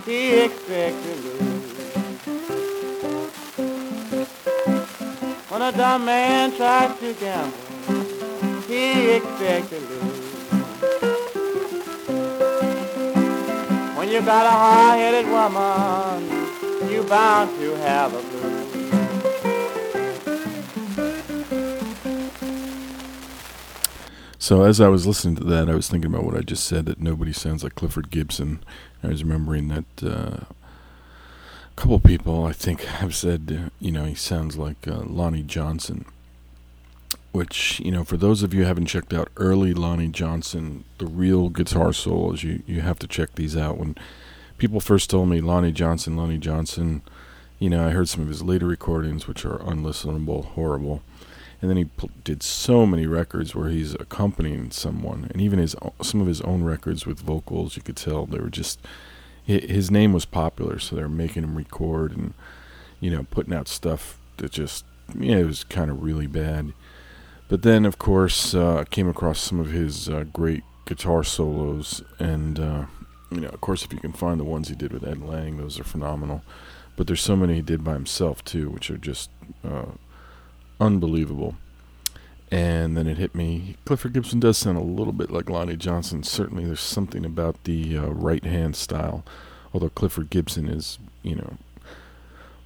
he 0.05 0.41
expects 0.41 1.01
to 1.03 1.15
lose. 1.15 1.71
When 5.49 5.61
a 5.61 5.71
dumb 5.71 6.05
man 6.05 6.55
tries 6.55 6.99
to 6.99 7.13
gamble, 7.13 7.57
he 8.67 9.11
expects 9.11 9.69
to 9.69 9.79
lose. 9.79 10.31
When 13.95 14.09
you 14.09 14.21
got 14.21 14.45
a 14.45 14.51
hard-headed 14.51 15.27
woman, 15.27 16.91
you 16.91 17.03
bound 17.03 17.57
to 17.59 17.75
have 17.77 18.13
a 18.13 18.30
So 24.51 24.63
as 24.63 24.81
I 24.81 24.89
was 24.89 25.07
listening 25.07 25.37
to 25.37 25.45
that, 25.45 25.69
I 25.69 25.75
was 25.75 25.87
thinking 25.87 26.13
about 26.13 26.25
what 26.25 26.35
I 26.35 26.41
just 26.41 26.65
said 26.65 26.85
that 26.87 26.99
nobody 26.99 27.31
sounds 27.31 27.63
like 27.63 27.75
Clifford 27.75 28.11
Gibson. 28.11 28.61
I 29.01 29.07
was 29.07 29.23
remembering 29.23 29.69
that 29.69 29.85
uh, 30.03 30.43
a 30.43 31.75
couple 31.77 31.97
people 32.01 32.43
I 32.43 32.51
think 32.51 32.81
have 32.81 33.15
said, 33.15 33.57
uh, 33.57 33.69
you 33.79 33.93
know, 33.93 34.03
he 34.03 34.13
sounds 34.13 34.57
like 34.57 34.89
uh, 34.89 35.03
Lonnie 35.05 35.41
Johnson. 35.41 36.03
Which 37.31 37.79
you 37.79 37.91
know, 37.91 38.03
for 38.03 38.17
those 38.17 38.43
of 38.43 38.53
you 38.53 38.63
who 38.63 38.67
haven't 38.67 38.87
checked 38.87 39.13
out 39.13 39.29
early 39.37 39.73
Lonnie 39.73 40.09
Johnson, 40.09 40.83
the 40.97 41.05
real 41.05 41.47
guitar 41.47 41.93
solos, 41.93 42.43
you 42.43 42.61
you 42.67 42.81
have 42.81 42.99
to 42.99 43.07
check 43.07 43.35
these 43.35 43.55
out. 43.55 43.77
When 43.77 43.95
people 44.57 44.81
first 44.81 45.09
told 45.09 45.29
me 45.29 45.39
Lonnie 45.39 45.71
Johnson, 45.71 46.17
Lonnie 46.17 46.37
Johnson, 46.37 47.03
you 47.57 47.69
know, 47.69 47.87
I 47.87 47.91
heard 47.91 48.09
some 48.09 48.23
of 48.23 48.27
his 48.27 48.43
later 48.43 48.65
recordings, 48.65 49.29
which 49.29 49.45
are 49.45 49.59
unlistenable, 49.59 50.43
horrible 50.43 51.03
and 51.61 51.69
then 51.69 51.77
he 51.77 51.85
pl- 51.85 52.09
did 52.23 52.41
so 52.41 52.85
many 52.85 53.05
records 53.05 53.53
where 53.53 53.69
he's 53.69 53.93
accompanying 53.95 54.71
someone, 54.71 55.27
and 55.31 55.41
even 55.41 55.59
his 55.59 55.75
some 56.01 56.19
of 56.19 56.27
his 56.27 56.41
own 56.41 56.63
records 56.63 57.05
with 57.05 57.19
vocals. 57.19 57.75
You 57.75 57.83
could 57.83 57.97
tell 57.97 58.25
they 58.25 58.39
were 58.39 58.49
just 58.49 58.79
his 59.45 59.91
name 59.91 60.13
was 60.13 60.25
popular, 60.25 60.79
so 60.79 60.95
they 60.95 61.01
were 61.01 61.09
making 61.09 61.43
him 61.43 61.55
record 61.55 62.15
and 62.15 62.33
you 62.99 63.11
know 63.11 63.25
putting 63.29 63.53
out 63.53 63.67
stuff 63.67 64.17
that 64.37 64.51
just 64.51 64.85
yeah 65.17 65.37
it 65.37 65.45
was 65.45 65.63
kind 65.63 65.91
of 65.91 66.03
really 66.03 66.27
bad. 66.27 66.73
But 67.47 67.63
then, 67.63 67.85
of 67.85 67.97
course, 67.97 68.55
uh, 68.55 68.77
I 68.77 68.85
came 68.85 69.09
across 69.09 69.39
some 69.39 69.59
of 69.59 69.71
his 69.71 70.07
uh, 70.07 70.23
great 70.31 70.63
guitar 70.85 71.21
solos, 71.23 72.01
and 72.17 72.59
uh, 72.59 72.85
you 73.29 73.41
know, 73.41 73.49
of 73.49 73.61
course, 73.61 73.83
if 73.83 73.91
you 73.91 73.99
can 73.99 74.13
find 74.13 74.39
the 74.39 74.45
ones 74.45 74.69
he 74.69 74.75
did 74.75 74.93
with 74.93 75.05
Ed 75.05 75.21
Lang, 75.21 75.57
those 75.57 75.79
are 75.79 75.83
phenomenal. 75.83 76.43
But 76.95 77.07
there's 77.07 77.21
so 77.21 77.35
many 77.35 77.55
he 77.55 77.61
did 77.61 77.83
by 77.83 77.93
himself 77.93 78.43
too, 78.43 78.69
which 78.69 78.89
are 78.89 78.97
just 78.97 79.29
uh, 79.63 79.85
unbelievable. 80.81 81.55
And 82.51 82.97
then 82.97 83.07
it 83.07 83.17
hit 83.17 83.33
me. 83.33 83.77
Clifford 83.85 84.11
Gibson 84.11 84.41
does 84.41 84.57
sound 84.57 84.77
a 84.77 84.81
little 84.81 85.13
bit 85.13 85.31
like 85.31 85.49
Lonnie 85.49 85.77
Johnson. 85.77 86.23
Certainly, 86.23 86.65
there's 86.65 86.81
something 86.81 87.23
about 87.23 87.63
the 87.63 87.97
uh, 87.97 88.07
right 88.07 88.43
hand 88.43 88.75
style. 88.75 89.23
Although 89.73 89.89
Clifford 89.89 90.29
Gibson 90.29 90.67
is, 90.67 90.99
you 91.23 91.35
know, 91.35 91.53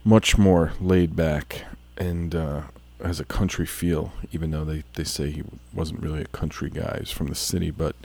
much 0.03 0.39
more 0.39 0.73
laid 0.81 1.15
back 1.15 1.65
and 1.97 2.33
uh, 2.33 2.61
has 3.03 3.19
a 3.19 3.25
country 3.25 3.67
feel, 3.67 4.11
even 4.31 4.49
though 4.49 4.65
they, 4.65 4.83
they 4.95 5.03
say 5.03 5.29
he 5.29 5.43
wasn't 5.71 6.01
really 6.01 6.21
a 6.21 6.27
country 6.27 6.71
guy. 6.71 6.97
He's 6.99 7.11
from 7.11 7.27
the 7.27 7.35
city, 7.35 7.69
but 7.69 7.95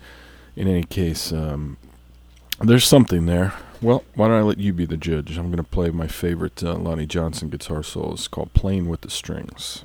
in 0.56 0.68
any 0.68 0.84
case, 0.84 1.32
um, 1.32 1.78
there's 2.60 2.86
something 2.86 3.24
there. 3.24 3.54
Well, 3.82 4.04
why 4.14 4.28
don't 4.28 4.36
I 4.36 4.42
let 4.42 4.58
you 4.58 4.74
be 4.74 4.84
the 4.84 4.98
judge? 4.98 5.38
I'm 5.38 5.46
going 5.46 5.56
to 5.56 5.62
play 5.62 5.88
my 5.90 6.06
favorite 6.06 6.62
uh, 6.62 6.74
Lonnie 6.74 7.06
Johnson 7.06 7.48
guitar 7.48 7.82
solo. 7.82 8.12
It's 8.12 8.28
called 8.28 8.52
Playing 8.52 8.88
with 8.88 9.00
the 9.00 9.08
Strings. 9.08 9.84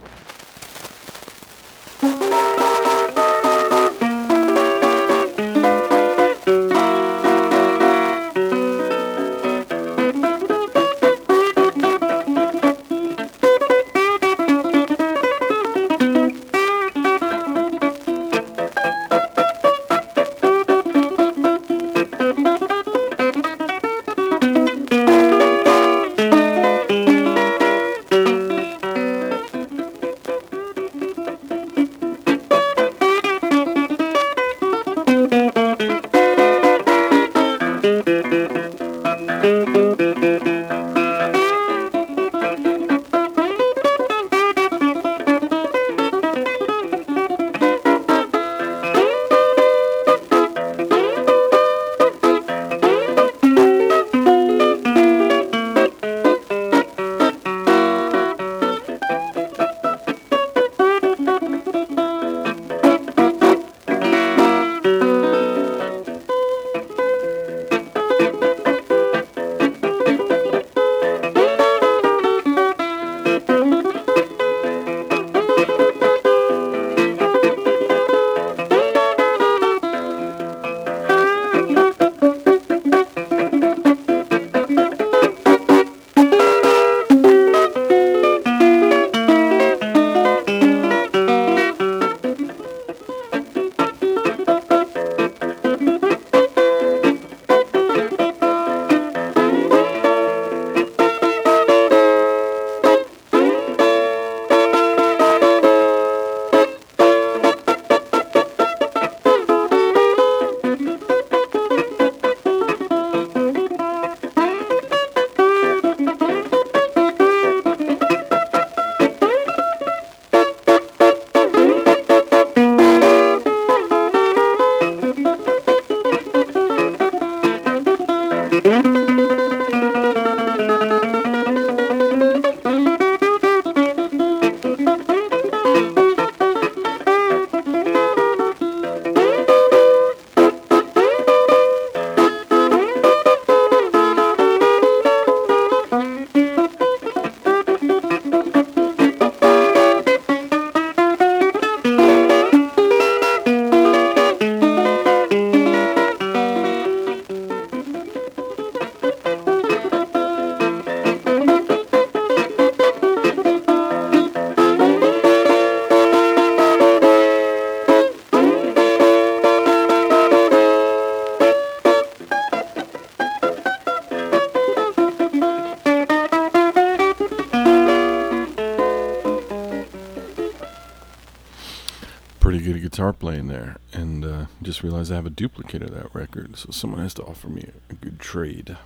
Guitar 182.53 183.13
playing 183.13 183.47
there, 183.47 183.77
and 183.91 184.23
uh, 184.23 184.45
just 184.61 184.83
realized 184.83 185.11
I 185.11 185.15
have 185.15 185.25
a 185.25 185.31
duplicate 185.31 185.81
of 185.81 185.91
that 185.93 186.13
record, 186.13 186.57
so 186.57 186.69
someone 186.71 187.01
has 187.01 187.13
to 187.15 187.23
offer 187.23 187.47
me 187.47 187.69
a, 187.89 187.93
good 187.93 188.19
trade. 188.19 188.77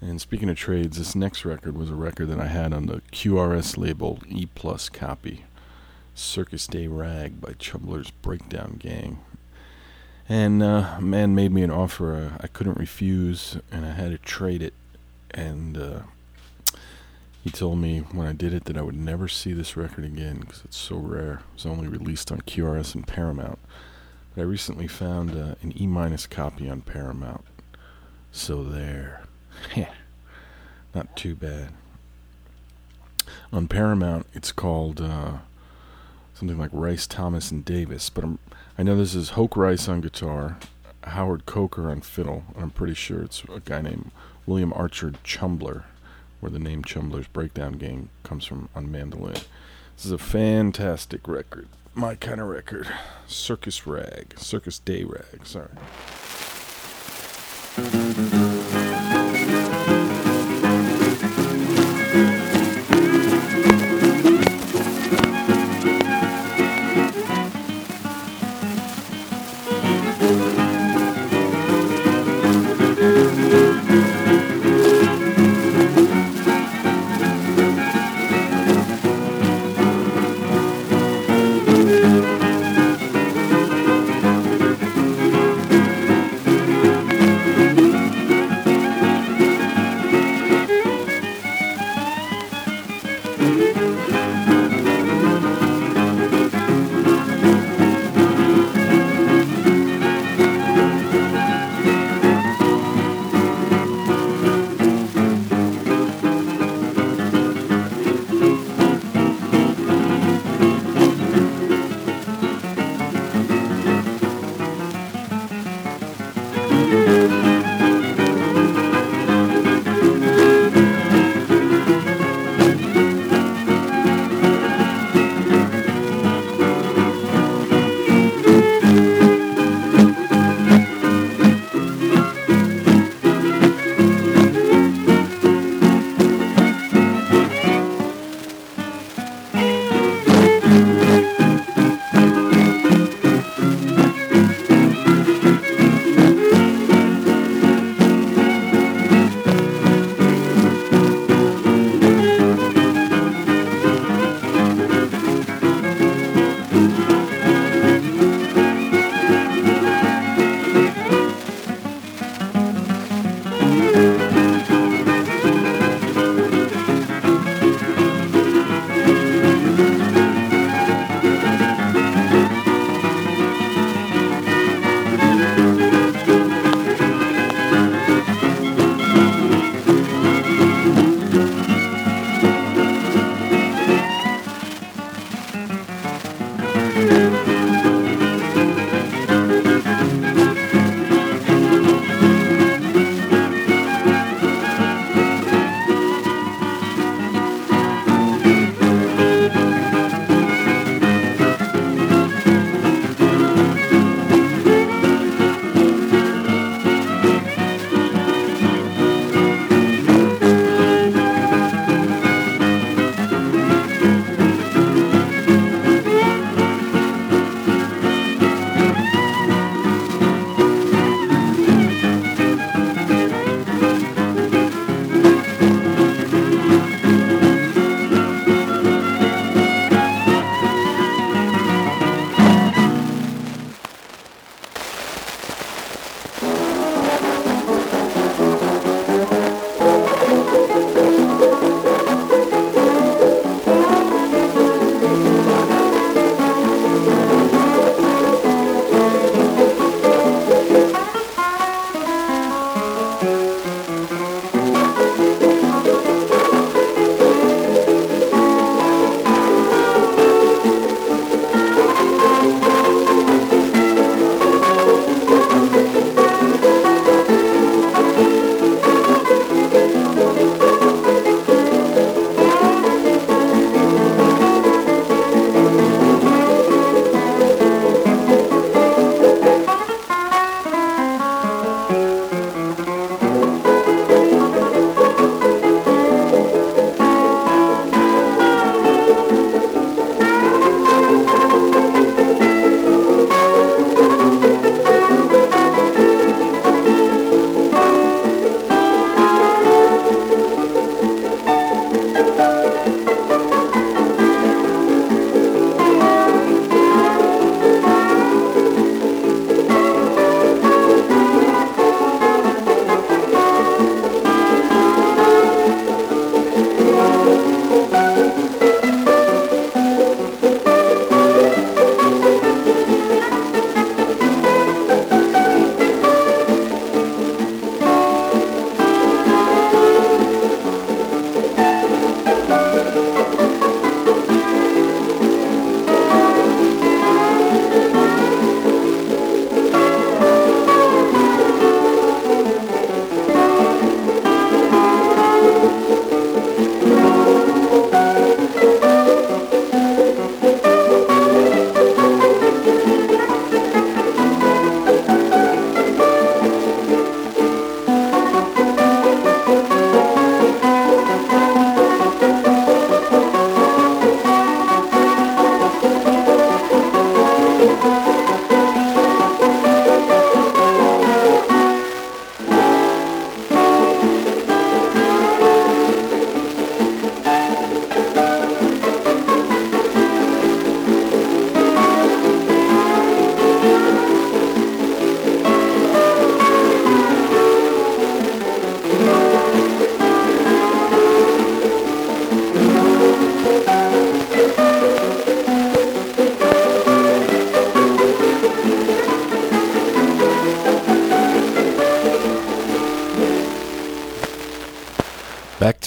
And 0.00 0.20
speaking 0.20 0.50
of 0.50 0.56
trades, 0.56 0.98
this 0.98 1.14
next 1.14 1.44
record 1.44 1.76
was 1.76 1.90
a 1.90 1.94
record 1.94 2.28
that 2.28 2.40
I 2.40 2.48
had 2.48 2.72
on 2.72 2.86
the 2.86 3.00
QRS 3.12 3.76
label 3.76 4.18
E 4.28 4.46
Plus 4.54 4.88
copy, 4.88 5.44
Circus 6.14 6.66
Day 6.66 6.86
Rag 6.86 7.40
by 7.40 7.52
Chumbler's 7.52 8.10
Breakdown 8.10 8.76
Gang. 8.78 9.20
And 10.28 10.62
uh, 10.62 10.96
a 10.98 11.00
man 11.00 11.34
made 11.34 11.52
me 11.52 11.62
an 11.62 11.70
offer 11.70 12.14
uh, 12.16 12.38
I 12.40 12.48
couldn't 12.48 12.78
refuse, 12.78 13.56
and 13.70 13.86
I 13.86 13.92
had 13.92 14.10
to 14.10 14.18
trade 14.18 14.62
it. 14.62 14.74
And 15.30 15.78
uh, 15.78 16.00
he 17.46 17.52
told 17.52 17.78
me 17.78 18.00
when 18.00 18.26
I 18.26 18.32
did 18.32 18.52
it 18.52 18.64
that 18.64 18.76
I 18.76 18.82
would 18.82 18.96
never 18.96 19.28
see 19.28 19.52
this 19.52 19.76
record 19.76 20.04
again 20.04 20.38
because 20.40 20.62
it's 20.64 20.76
so 20.76 20.96
rare. 20.96 21.34
It 21.34 21.54
was 21.54 21.66
only 21.66 21.86
released 21.86 22.32
on 22.32 22.40
QRS 22.40 22.96
and 22.96 23.06
Paramount. 23.06 23.60
But 24.34 24.40
I 24.40 24.44
recently 24.44 24.88
found 24.88 25.30
uh, 25.30 25.54
an 25.62 25.72
E 25.80 25.86
minus 25.86 26.26
copy 26.26 26.68
on 26.68 26.80
Paramount. 26.80 27.44
So 28.32 28.64
there. 28.64 29.22
Not 30.94 31.16
too 31.16 31.36
bad. 31.36 31.68
On 33.52 33.68
Paramount, 33.68 34.26
it's 34.32 34.50
called 34.50 35.00
uh, 35.00 35.34
something 36.34 36.58
like 36.58 36.70
Rice, 36.72 37.06
Thomas, 37.06 37.52
and 37.52 37.64
Davis. 37.64 38.10
But 38.10 38.24
I'm, 38.24 38.40
I 38.76 38.82
know 38.82 38.96
this 38.96 39.14
is 39.14 39.30
Hoke 39.30 39.56
Rice 39.56 39.88
on 39.88 40.00
guitar, 40.00 40.58
Howard 41.04 41.46
Coker 41.46 41.92
on 41.92 42.00
fiddle, 42.00 42.42
and 42.56 42.64
I'm 42.64 42.70
pretty 42.70 42.94
sure 42.94 43.22
it's 43.22 43.44
a 43.44 43.60
guy 43.60 43.82
named 43.82 44.10
William 44.46 44.72
Archer 44.72 45.12
Chumbler 45.22 45.84
where 46.40 46.50
the 46.50 46.58
name 46.58 46.82
Chumbler's 46.82 47.28
Breakdown 47.28 47.74
Gang 47.74 48.08
comes 48.22 48.44
from 48.44 48.68
on 48.74 48.90
mandolin. 48.90 49.34
This 49.96 50.06
is 50.06 50.12
a 50.12 50.18
fantastic 50.18 51.26
record. 51.26 51.68
My 51.94 52.14
kind 52.14 52.40
of 52.40 52.48
record. 52.48 52.88
Circus 53.26 53.86
Rag. 53.86 54.34
Circus 54.36 54.78
Day 54.78 55.04
Rag, 55.04 55.46
sorry. 55.46 55.70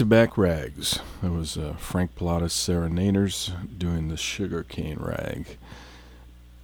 Back 0.10 0.39
Rags. 0.39 0.97
That 1.22 1.32
was 1.32 1.55
uh, 1.55 1.76
Frank 1.78 2.16
Pilatus 2.16 2.51
Serenaders 2.51 3.51
doing 3.78 4.07
the 4.07 4.18
Sugar 4.18 4.64
Cane 4.64 4.97
Rag. 4.99 5.45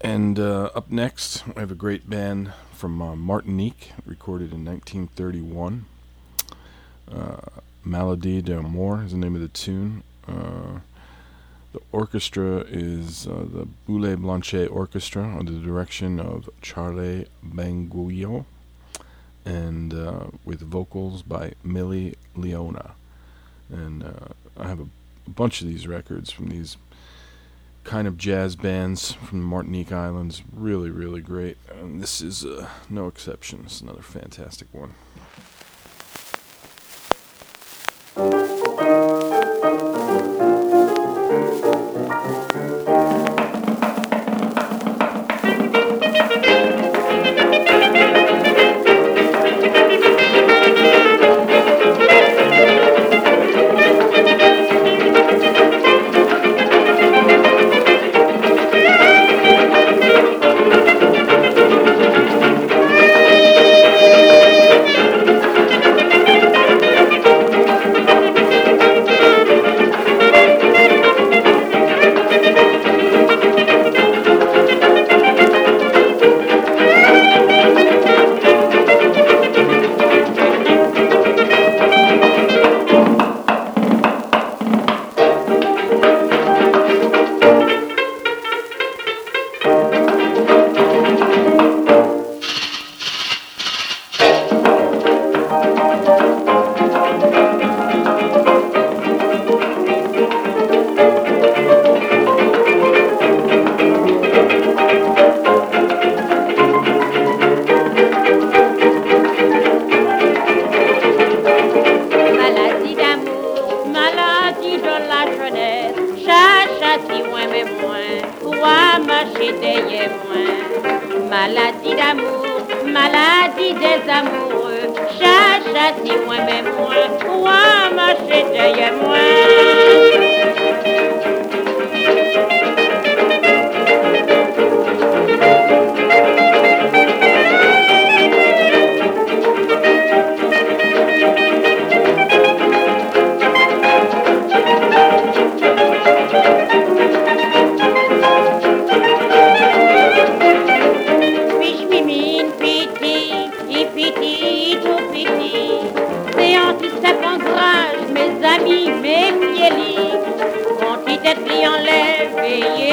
And 0.01 0.39
uh, 0.39 0.71
up 0.73 0.89
next, 0.89 1.43
I 1.55 1.59
have 1.59 1.69
a 1.69 1.75
great 1.75 2.09
band 2.09 2.53
from 2.73 2.99
uh, 3.03 3.15
Martinique, 3.15 3.91
recorded 4.03 4.51
in 4.51 4.65
1931. 4.65 5.85
Uh, 7.07 7.35
Maladie 7.83 8.41
d'amour 8.41 9.03
is 9.03 9.11
the 9.11 9.17
name 9.19 9.35
of 9.35 9.41
the 9.41 9.47
tune. 9.47 10.01
Uh, 10.27 10.79
the 11.71 11.81
orchestra 11.91 12.61
is 12.67 13.27
uh, 13.27 13.45
the 13.47 13.67
Boule 13.85 14.17
Blanchet 14.17 14.71
Orchestra 14.71 15.23
under 15.23 15.51
the 15.51 15.59
direction 15.59 16.19
of 16.19 16.49
Charlie 16.63 17.27
Benguignon 17.43 18.45
and 19.45 19.93
with 20.43 20.61
vocals 20.61 21.21
by 21.21 21.53
Millie 21.63 22.15
Leona 22.35 22.95
and 23.70 24.03
uh, 24.03 24.28
I 24.57 24.68
have 24.68 24.80
a, 24.80 24.88
a, 25.28 25.30
bunch 25.30 25.61
of 25.61 25.68
these 25.68 25.88
records 25.88 26.32
from 26.32 26.49
these 26.49 26.78
kind 27.84 28.07
of 28.07 28.18
jazz 28.18 28.55
bands 28.55 29.11
from 29.13 29.39
the 29.39 29.45
Martinique 29.45 29.91
Islands. 29.91 30.41
Really, 30.51 30.89
really 30.89 31.22
great, 31.22 31.57
and 31.70 32.01
this 32.01 32.22
is 32.22 32.45
uh, 32.45 32.68
no 32.89 33.07
exception. 33.07 33.63
It's 33.66 33.82
another 33.82 34.01
fantastic 34.01 34.68
one. 34.74 34.95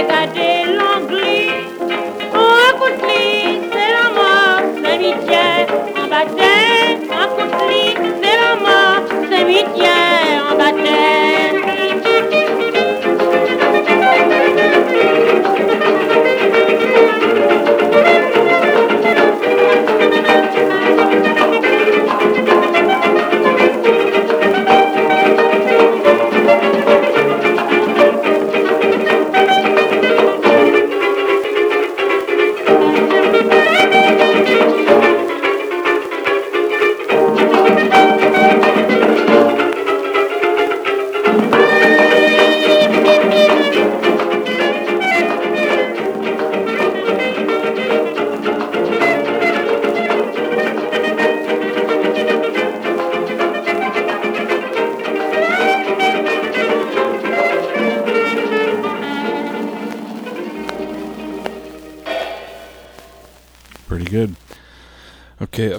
that 0.09 0.35
day 0.35 0.67
long. 0.77 1.02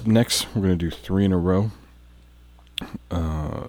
Next, 0.06 0.54
we're 0.54 0.62
going 0.62 0.78
to 0.78 0.84
do 0.84 0.90
three 0.90 1.24
in 1.24 1.32
a 1.32 1.38
row. 1.38 1.70
Uh, 3.10 3.68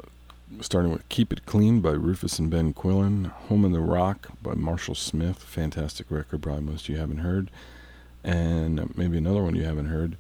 starting 0.60 0.92
with 0.92 1.08
Keep 1.08 1.32
It 1.32 1.46
Clean 1.46 1.80
by 1.80 1.92
Rufus 1.92 2.40
and 2.40 2.50
Ben 2.50 2.74
Quillian, 2.74 3.28
Home 3.48 3.64
in 3.64 3.72
the 3.72 3.80
Rock 3.80 4.30
by 4.42 4.54
Marshall 4.54 4.96
Smith, 4.96 5.38
fantastic 5.38 6.08
record, 6.10 6.42
probably 6.42 6.64
most 6.64 6.90
you 6.90 6.98
haven't 6.98 7.20
heard, 7.20 7.50
and 8.22 8.98
maybe 8.98 9.18
another 9.18 9.44
one 9.44 9.56
you 9.56 9.64
haven't 9.64 9.88
heard. 9.88 10.18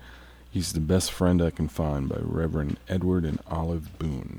He's 0.50 0.72
the 0.72 0.80
Best 0.80 1.12
Friend 1.12 1.42
I 1.42 1.50
Can 1.50 1.68
Find 1.68 2.08
by 2.08 2.20
Reverend 2.22 2.78
Edward 2.88 3.26
and 3.26 3.42
Olive 3.50 4.00
Boone. 4.00 4.35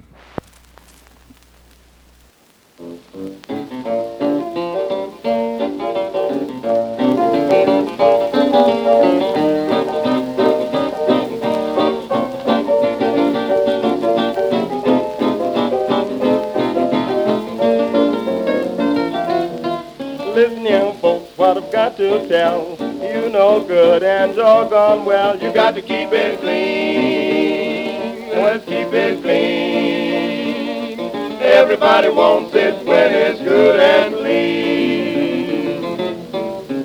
Tell 22.28 22.76
you 23.02 23.28
no 23.28 23.62
good 23.66 24.02
and 24.02 24.34
doggone 24.36 25.04
well. 25.04 25.36
You 25.38 25.52
got 25.52 25.74
to 25.74 25.82
keep 25.82 26.12
it 26.12 26.40
clean. 26.40 28.30
Let's 28.30 28.64
keep 28.64 28.92
it 28.92 29.22
clean. 29.22 31.00
Everybody 31.40 32.08
wants 32.08 32.54
it 32.54 32.84
when 32.86 33.12
it's 33.12 33.40
good 33.40 33.80
and 33.80 34.14
clean. 34.14 34.46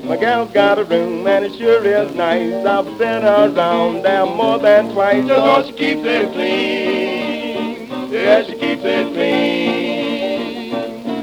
My 0.07 0.17
gal's 0.17 0.51
got 0.51 0.77
a 0.77 0.83
room 0.83 1.25
and 1.27 1.45
it 1.45 1.55
sure 1.57 1.85
is 1.85 2.13
nice. 2.15 2.65
I've 2.65 2.97
been 2.97 3.23
around 3.23 4.03
there 4.03 4.25
more 4.25 4.59
than 4.59 4.91
twice. 4.93 5.25
Just 5.25 5.45
know 5.45 5.63
she 5.65 5.71
keeps 5.71 6.01
it 6.03 6.33
clean. 6.33 8.11
Yeah, 8.11 8.43
she 8.43 8.53
keeps 8.53 8.83
it 8.83 9.13
clean. 9.13 10.73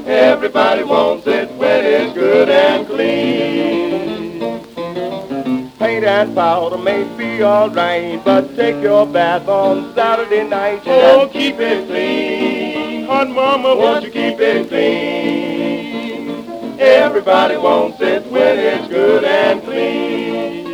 Everybody 0.07 0.83
wants 0.83 1.27
it 1.27 1.51
when 1.51 1.85
it's 1.85 2.13
good 2.13 2.49
and 2.49 2.87
clean. 2.87 3.78
And 6.01 6.33
powder 6.33 6.77
may 6.77 7.03
be 7.17 7.43
alright, 7.43 8.23
but 8.23 8.55
take 8.55 8.81
your 8.81 9.05
bath 9.05 9.47
on 9.49 9.93
Saturday 9.93 10.47
night. 10.47 10.81
Oh, 10.85 11.29
keep 11.31 11.59
it 11.59 11.87
clean. 11.87 13.05
Hot 13.05 13.29
mama, 13.29 13.75
won't 13.75 14.05
you 14.05 14.11
keep 14.11 14.39
it 14.39 14.69
clean? 14.69 16.49
Everybody 16.79 17.57
wants 17.57 17.99
it 17.99 18.25
when 18.31 18.57
it's 18.57 18.87
good 18.87 19.25
and 19.25 19.61
clean. 19.63 20.65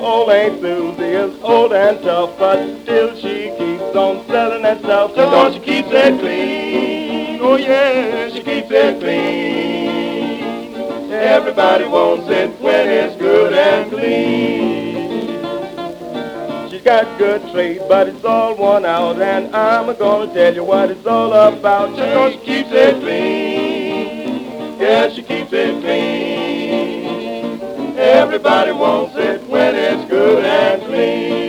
Old 0.00 0.30
Aunt 0.30 0.60
Susie 0.60 1.02
is 1.02 1.42
old 1.42 1.72
and 1.72 2.02
tough, 2.02 2.36
but 2.38 2.82
still 2.82 3.14
she 3.16 3.50
keeps 3.56 3.96
on 3.96 4.26
selling 4.26 4.62
that 4.62 4.80
stuff. 4.80 5.14
So 5.14 5.30
don't 5.30 5.54
she 5.54 5.60
keeps 5.60 5.88
it 5.90 6.18
clean? 6.18 7.38
Oh 7.40 7.56
yeah, 7.56 8.28
she 8.30 8.42
keeps 8.42 8.70
it 8.70 9.00
clean. 9.00 9.63
Everybody 11.14 11.84
wants 11.86 12.28
it 12.28 12.50
when 12.60 12.88
it's 12.88 13.16
good 13.16 13.52
and 13.52 13.90
clean. 13.90 15.40
She's 16.70 16.82
got 16.82 17.18
good 17.18 17.40
trade, 17.52 17.82
but 17.88 18.08
it's 18.08 18.24
all 18.24 18.56
worn 18.56 18.84
out, 18.84 19.20
and 19.22 19.54
I'm 19.54 19.86
gonna 19.96 20.32
tell 20.34 20.52
you 20.54 20.64
what 20.64 20.90
it's 20.90 21.06
all 21.06 21.32
about. 21.32 21.96
Just 21.96 22.12
'cause 22.12 22.32
she 22.32 22.38
keeps 22.38 22.72
it 22.72 23.00
clean. 23.00 24.76
Yeah, 24.80 25.08
she 25.08 25.22
keeps 25.22 25.52
it 25.52 25.80
clean. 25.80 27.60
Everybody 27.96 28.72
wants 28.72 29.16
it 29.16 29.42
when 29.48 29.76
it's 29.76 30.04
good 30.10 30.44
and 30.44 30.82
clean. 30.82 31.44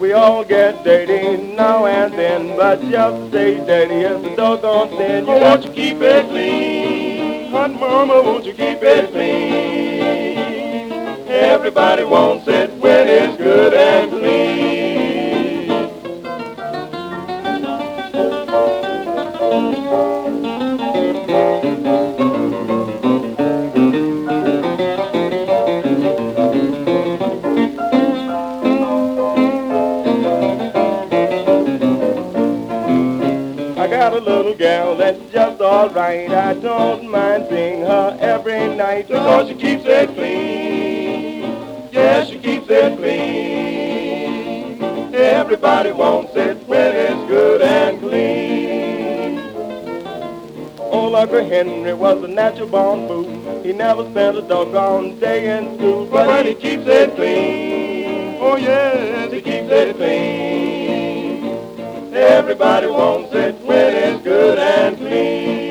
We 0.00 0.12
all 0.12 0.42
get 0.44 0.82
dirty 0.84 1.36
now 1.56 1.86
and 1.86 2.12
then, 2.14 2.56
but 2.56 2.82
just 2.90 3.28
stay 3.28 3.54
dirty 3.64 4.00
is 4.02 4.36
doggone. 4.36 4.90
You 4.98 5.24
won't 5.26 5.64
you 5.64 5.70
keep 5.70 6.02
it 6.02 6.28
clean? 6.28 6.73
Hot 7.54 7.70
mama, 7.70 8.20
won't 8.20 8.44
you 8.44 8.52
keep 8.52 8.82
it 8.82 9.12
clean? 9.12 10.38
Everybody 11.28 12.02
wants 12.02 12.48
it 12.48 12.72
when 12.80 13.06
it's 13.08 13.36
good 13.36 13.72
and 13.72 14.10
clean. 14.10 14.63
Alright. 35.74 36.30
I 36.30 36.54
don't 36.54 37.10
mind 37.10 37.46
seeing 37.50 37.80
her 37.80 38.16
every 38.20 38.74
night 38.76 39.08
because 39.08 39.48
she 39.48 39.54
keeps 39.54 39.84
it 39.84 40.14
clean. 40.14 41.42
Yeah, 41.92 42.24
she 42.24 42.38
keeps 42.38 42.66
it 42.68 42.96
clean. 42.96 44.82
Everybody 45.14 45.92
wants 45.92 46.34
it 46.36 46.56
when 46.66 46.94
it's 46.94 47.28
good 47.28 47.60
and 47.62 48.00
clean. 48.00 49.38
Old 50.78 51.14
Uncle 51.14 51.44
Henry 51.44 51.92
was 51.92 52.22
a 52.22 52.28
natural 52.28 52.68
born 52.68 53.08
fool. 53.08 53.62
He 53.62 53.72
never 53.72 54.04
spent 54.10 54.36
a 54.36 54.42
doggone 54.42 55.18
day 55.18 55.58
in 55.58 55.76
school, 55.76 56.06
but 56.06 56.46
he 56.46 56.54
keeps 56.54 56.86
it 56.86 57.16
clean. 57.16 58.36
Oh 58.40 58.56
yes, 58.56 59.32
he 59.32 59.40
keeps 59.40 59.70
it 59.70 59.96
clean. 59.96 61.44
Everybody 62.14 62.86
wants 62.86 63.32
it 63.34 63.56
when 63.62 63.96
it's 63.96 64.22
good 64.22 64.58
and 64.58 64.96
clean. 64.96 65.63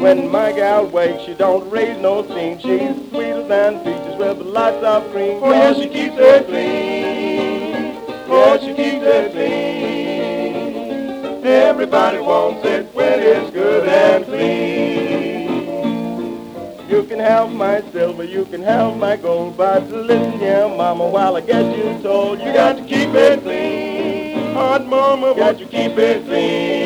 When 0.00 0.30
my 0.30 0.52
gal 0.52 0.86
wakes, 0.86 1.24
she 1.24 1.34
don't 1.34 1.68
raise 1.70 2.00
no 2.00 2.24
steam. 2.24 2.58
She's 2.58 2.96
sweeter 3.10 3.46
than 3.46 3.84
peaches 3.84 4.16
with 4.16 4.38
lots 4.38 4.82
of 4.82 5.12
cream. 5.12 5.40
Oh 5.42 5.52
yeah, 5.52 5.74
she 5.74 5.90
keeps 5.90 6.14
it 6.16 6.46
clean. 6.46 7.96
Oh, 8.26 8.58
she 8.58 8.68
keeps 8.68 9.04
it 9.04 9.32
clean. 9.32 11.44
Everybody 11.44 12.18
wants 12.18 12.64
it 12.64 12.86
when 12.94 13.20
it's 13.20 13.50
good 13.50 13.86
and 13.86 14.24
clean. 14.24 15.68
You 16.88 17.02
can 17.02 17.18
have 17.18 17.52
my 17.52 17.82
silver, 17.92 18.24
you 18.24 18.46
can 18.46 18.62
have 18.62 18.96
my 18.96 19.18
gold, 19.18 19.58
but 19.58 19.86
listen 19.90 20.38
here, 20.38 20.66
mama, 20.66 21.10
while 21.10 21.36
I 21.36 21.42
get 21.42 21.76
you 21.76 22.02
told, 22.02 22.38
you 22.38 22.54
got 22.54 22.78
to 22.78 22.84
keep 22.84 23.14
it 23.14 23.42
clean. 23.42 24.54
Hot 24.54 24.86
mama, 24.86 25.34
got 25.36 25.58
to 25.58 25.66
keep 25.66 25.98
it 25.98 26.24
clean. 26.24 26.79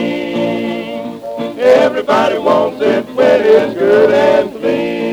Everybody 1.65 2.39
wants 2.39 2.83
it 2.83 3.07
when 3.15 3.41
it's 3.41 3.73
good 3.73 4.11
and 4.13 4.51
clean. 4.53 5.04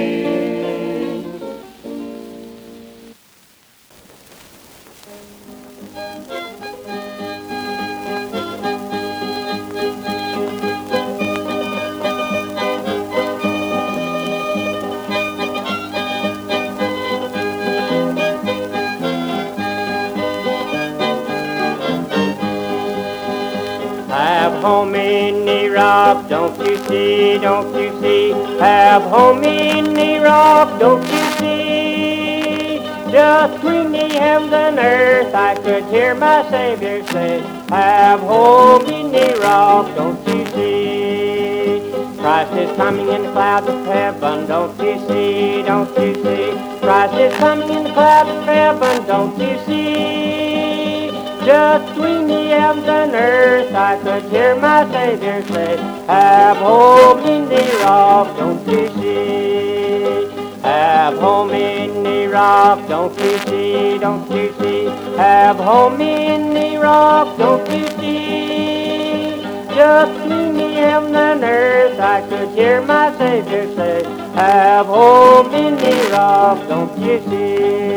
You 26.72 26.78
see, 26.88 27.38
don't 27.38 27.76
you 27.76 27.90
see? 28.02 28.32
Have 28.60 29.04
home 29.04 29.44
in 29.44 29.98
Iraq, 29.98 30.80
don't 30.80 31.04
you 31.04 31.26
see? 31.40 32.80
Just 33.12 33.56
between 33.56 33.92
the 33.92 34.08
heavens 34.18 34.54
and 34.54 34.80
earth, 34.80 35.36
I 35.36 35.56
could 35.56 35.84
hear 35.86 36.16
my 36.16 36.50
Savior 36.50 37.06
say, 37.08 37.42
Have 37.70 38.22
home 38.22 38.86
in 38.86 39.14
Iraq, 39.14 39.96
don't 39.98 40.20
you 40.28 40.46
see? 40.56 41.92
Christ 42.18 42.54
is 42.54 42.78
coming 42.78 43.10
in 43.10 43.24
the 43.24 43.32
clouds 43.32 43.68
of 43.68 43.86
heaven, 43.86 44.48
don't 44.48 44.80
you 44.80 44.98
see, 45.08 45.64
don't 45.64 45.90
you 45.98 46.14
see? 46.24 46.80
Christ 46.80 47.16
is 47.16 47.34
coming 47.38 47.70
in 47.70 47.84
the 47.84 47.92
clouds 47.92 48.30
of 48.30 48.44
heaven, 48.46 49.08
don't 49.08 49.38
you 49.38 49.58
see? 49.66 51.12
Just 51.46 51.96
between 51.96 52.28
the 52.28 52.44
heavens 52.56 52.88
and 52.88 53.12
earth, 53.14 53.74
I 53.76 53.98
could 54.02 54.24
hear 54.32 54.56
my 54.56 54.90
Savior 54.92 55.44
say, 55.48 56.01
Have 56.12 56.58
home 56.58 57.20
in 57.20 57.50
Iraq, 57.50 58.38
don't 58.38 58.68
you 58.68 58.90
see? 59.00 60.62
Have 60.62 61.18
home 61.18 61.52
in 61.52 62.06
Iraq, 62.06 62.86
don't 62.90 63.18
you 63.18 63.38
see, 63.38 63.98
don't 63.98 64.30
you 64.30 64.54
see? 64.60 64.88
Have 65.16 65.56
home 65.56 66.02
in 66.02 66.58
Iraq, 66.58 67.38
don't 67.38 67.66
you 67.72 67.88
see? 67.98 69.42
Just 69.74 70.12
between 70.24 70.58
the 70.58 70.74
heaven 70.74 71.16
and 71.16 71.44
earth, 71.46 71.98
I 71.98 72.28
could 72.28 72.50
hear 72.60 72.82
my 72.82 73.18
Savior 73.18 73.74
say, 73.78 74.04
Have 74.34 74.88
home 74.88 75.54
in 75.54 75.78
Iraq, 75.78 76.68
don't 76.68 77.00
you 77.00 77.22
see? 77.30 77.91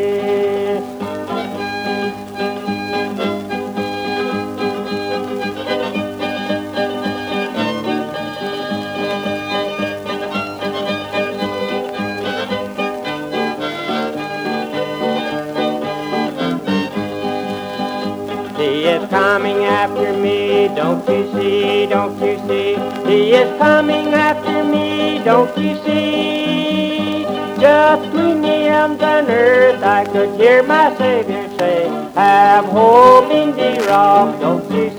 Coming 19.24 19.64
after 19.64 20.12
me, 20.18 20.68
don't 20.76 21.08
you 21.08 21.24
see, 21.32 21.86
don't 21.86 22.14
you 22.20 22.36
see? 22.46 22.76
He 23.08 23.32
is 23.32 23.48
coming 23.58 24.08
after 24.12 24.62
me, 24.62 25.18
don't 25.24 25.56
you 25.56 25.74
see? 25.82 27.24
Just 27.58 28.02
between 28.02 28.42
the 28.42 28.56
heavens 28.68 29.00
and 29.00 29.26
earth, 29.30 29.82
I 29.82 30.04
could 30.04 30.38
hear 30.38 30.62
my 30.62 30.94
Savior 30.98 31.48
say, 31.58 31.88
Have 32.14 32.66
hope 32.66 33.30
in 33.30 33.52
the 33.56 33.86
rock, 33.88 34.38
don't 34.42 34.70
you 34.70 34.90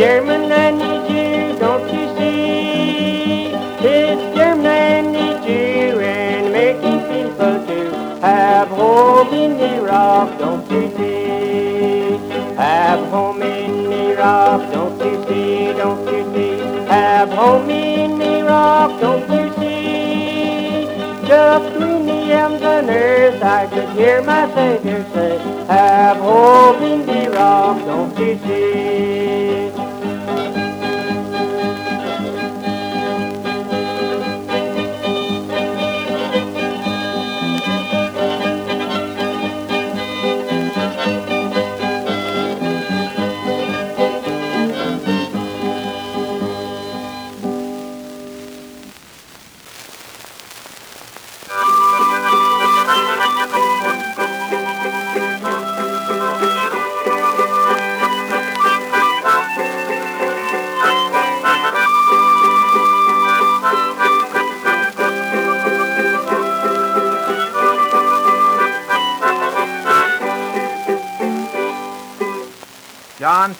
German 0.00 0.50
and 0.50 0.80
Jew, 1.06 1.58
don't 1.58 1.84
you 1.92 2.08
see? 2.16 3.52
It's 3.84 4.34
German 4.34 5.14
and 5.14 5.44
Jew 5.44 6.00
and 6.00 6.50
making 6.50 7.00
people 7.12 7.66
to 7.66 8.20
have 8.22 8.68
home 8.68 9.28
in 9.34 9.60
Iraq, 9.60 10.38
don't 10.38 10.64
you 10.70 10.88
see? 10.96 12.16
Have 12.56 13.10
home 13.10 13.42
in 13.42 13.92
Iraq, 13.92 14.72
don't 14.72 14.98
you 15.04 15.22
see? 15.28 15.76
Don't 15.76 16.08
you 16.10 16.24
see? 16.32 16.60
Have 16.88 17.28
home 17.28 17.68
in 17.68 18.22
Iraq, 18.22 18.98
don't 19.02 19.28
you 19.28 19.52
see? 19.60 20.86
Just 21.28 21.74
between 21.74 22.06
the 22.06 22.24
heavens 22.24 22.62
and 22.62 22.88
earth, 22.88 23.42
I 23.42 23.66
could 23.66 23.90
hear 23.90 24.22
my 24.22 24.48
Savior 24.54 25.04
say, 25.12 25.36
Have 25.66 26.16
hope 26.16 26.80
in 26.80 27.06
Iraq, 27.06 27.79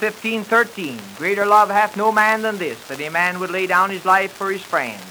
15, 0.01 0.45
13. 0.45 0.99
Greater 1.19 1.45
love 1.45 1.69
hath 1.69 1.95
no 1.95 2.11
man 2.11 2.41
than 2.41 2.57
this, 2.57 2.89
that 2.89 3.03
a 3.03 3.11
man 3.11 3.39
would 3.39 3.51
lay 3.51 3.67
down 3.67 3.91
his 3.91 4.07
life 4.07 4.33
for 4.33 4.51
his 4.51 4.63
friends. 4.63 5.05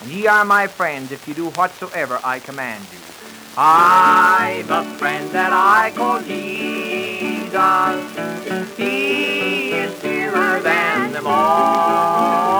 And 0.00 0.08
ye 0.12 0.28
are 0.28 0.44
my 0.44 0.68
friends 0.68 1.10
if 1.10 1.26
you 1.26 1.34
do 1.34 1.50
whatsoever 1.50 2.20
I 2.22 2.38
command 2.38 2.84
you. 2.92 2.98
I've 3.56 4.70
a 4.70 4.84
friend 4.96 5.28
that 5.30 5.52
I 5.52 5.90
call 5.90 6.20
Jesus. 6.20 7.48
He 8.76 9.72
is 9.72 10.00
dearer 10.00 10.60
than 10.60 11.10
them 11.10 11.26
all. 11.26 12.58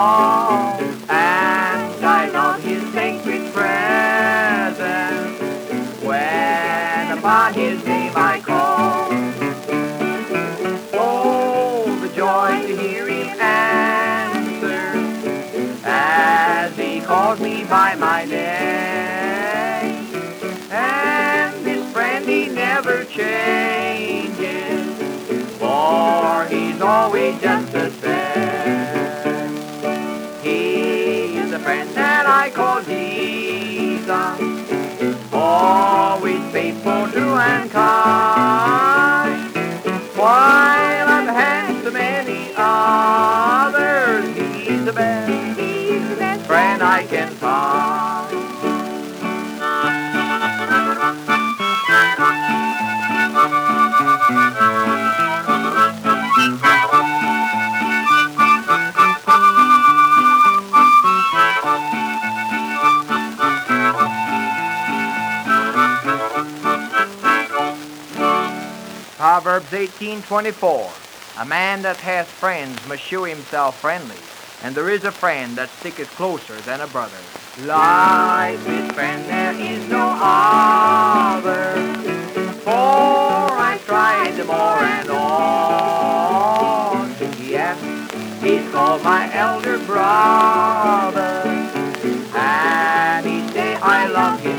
Just 26.79 27.73
the. 27.73 27.89
He 30.43 31.37
is 31.37 31.53
a 31.53 31.59
friend 31.59 31.89
that 31.91 32.25
I 32.27 32.51
call 32.51 32.83
Jesus, 32.83 34.13
always 35.33 36.53
faithful, 36.53 37.09
true, 37.09 37.37
and 37.37 37.71
kind. 37.71 38.88
Proverbs 69.19 69.73
18:24. 69.73 70.93
A 71.41 71.45
man 71.45 71.83
that 71.83 71.97
hath 71.97 72.29
friends 72.29 72.79
must 72.87 73.03
show 73.03 73.25
himself 73.25 73.81
friendly, 73.81 74.15
and 74.63 74.77
there 74.77 74.89
is 74.89 75.03
a 75.03 75.11
friend 75.11 75.57
that 75.57 75.71
sticketh 75.81 76.09
closer 76.15 76.55
than 76.61 76.81
a 76.81 76.87
brother. 76.87 77.19
Like 77.63 78.63
this 78.63 78.93
friend 78.93 79.29
there 79.29 79.55
is 79.55 79.89
no 79.89 80.15
other, 80.23 81.75
for 82.63 83.51
I 83.59 83.81
tried 83.87 84.37
them 84.37 84.51
o'er 84.51 84.85
and 84.87 85.11
on. 85.11 86.37
Yes, 87.43 87.77
he's 88.41 88.71
called 88.71 89.03
my 89.03 89.29
elder 89.35 89.79
brother, 89.79 91.43
and 92.37 93.27
he 93.27 93.49
say 93.49 93.75
I 93.83 94.07
love 94.07 94.39
him 94.39 94.58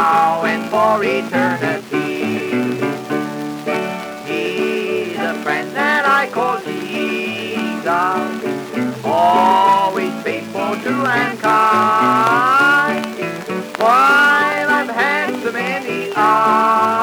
now 0.00 0.44
and 0.44 0.62
for 0.72 1.04
eternity. 1.04 2.08
He's 4.28 5.18
a 5.30 5.34
friend 5.44 5.68
that 5.80 6.02
I 6.20 6.22
call 6.36 6.56
Jesus, 6.68 7.84
always 9.04 10.14
faithful, 10.22 10.72
true, 10.82 11.04
and 11.20 11.38
kind. 11.38 13.04
While 13.82 14.68
I'm 14.78 14.88
handsome 14.88 15.56
any 15.56 16.12
others, 16.16 16.99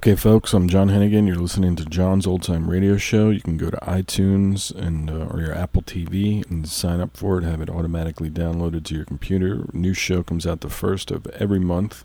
Okay, 0.00 0.16
folks, 0.16 0.54
I'm 0.54 0.66
John 0.66 0.88
Heneghan. 0.88 1.26
You're 1.26 1.36
listening 1.36 1.76
to 1.76 1.84
John's 1.84 2.26
Old 2.26 2.42
Time 2.42 2.70
Radio 2.70 2.96
Show. 2.96 3.28
You 3.28 3.42
can 3.42 3.58
go 3.58 3.68
to 3.68 3.76
iTunes 3.82 4.74
and 4.74 5.10
uh, 5.10 5.26
or 5.26 5.42
your 5.42 5.54
Apple 5.54 5.82
TV 5.82 6.50
and 6.50 6.66
sign 6.66 7.00
up 7.00 7.18
for 7.18 7.36
it. 7.36 7.44
Have 7.44 7.60
it 7.60 7.68
automatically 7.68 8.30
downloaded 8.30 8.84
to 8.84 8.94
your 8.94 9.04
computer. 9.04 9.66
New 9.74 9.92
show 9.92 10.22
comes 10.22 10.46
out 10.46 10.62
the 10.62 10.70
first 10.70 11.10
of 11.10 11.26
every 11.38 11.58
month. 11.58 12.02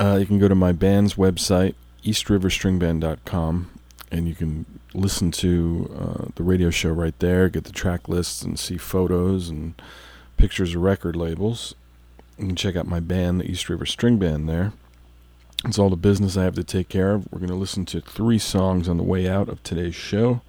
Uh, 0.00 0.16
you 0.18 0.26
can 0.26 0.40
go 0.40 0.48
to 0.48 0.56
my 0.56 0.72
band's 0.72 1.14
website, 1.14 1.76
eastriverstringband.com, 2.02 3.70
and 4.10 4.26
you 4.26 4.34
can 4.34 4.66
listen 4.94 5.30
to 5.30 5.96
uh, 5.96 6.24
the 6.34 6.42
radio 6.42 6.70
show 6.70 6.90
right 6.90 7.16
there. 7.20 7.48
Get 7.48 7.66
the 7.66 7.72
track 7.72 8.08
lists 8.08 8.42
and 8.42 8.58
see 8.58 8.78
photos 8.78 9.48
and 9.48 9.80
pictures 10.36 10.74
of 10.74 10.82
record 10.82 11.14
labels. 11.14 11.76
You 12.36 12.48
can 12.48 12.56
check 12.56 12.74
out 12.74 12.88
my 12.88 12.98
band, 12.98 13.42
the 13.42 13.48
East 13.48 13.68
River 13.68 13.86
String 13.86 14.18
Band, 14.18 14.48
there. 14.48 14.72
It's 15.64 15.78
all 15.78 15.90
the 15.90 15.96
business 15.96 16.36
I 16.36 16.44
have 16.44 16.54
to 16.54 16.64
take 16.64 16.88
care 16.88 17.14
of. 17.14 17.26
We're 17.32 17.40
going 17.40 17.48
to 17.48 17.56
listen 17.56 17.84
to 17.86 18.00
three 18.00 18.38
songs 18.38 18.88
on 18.88 18.96
the 18.96 19.02
way 19.02 19.28
out 19.28 19.48
of 19.48 19.62
today's 19.64 19.94
show. 19.94 20.40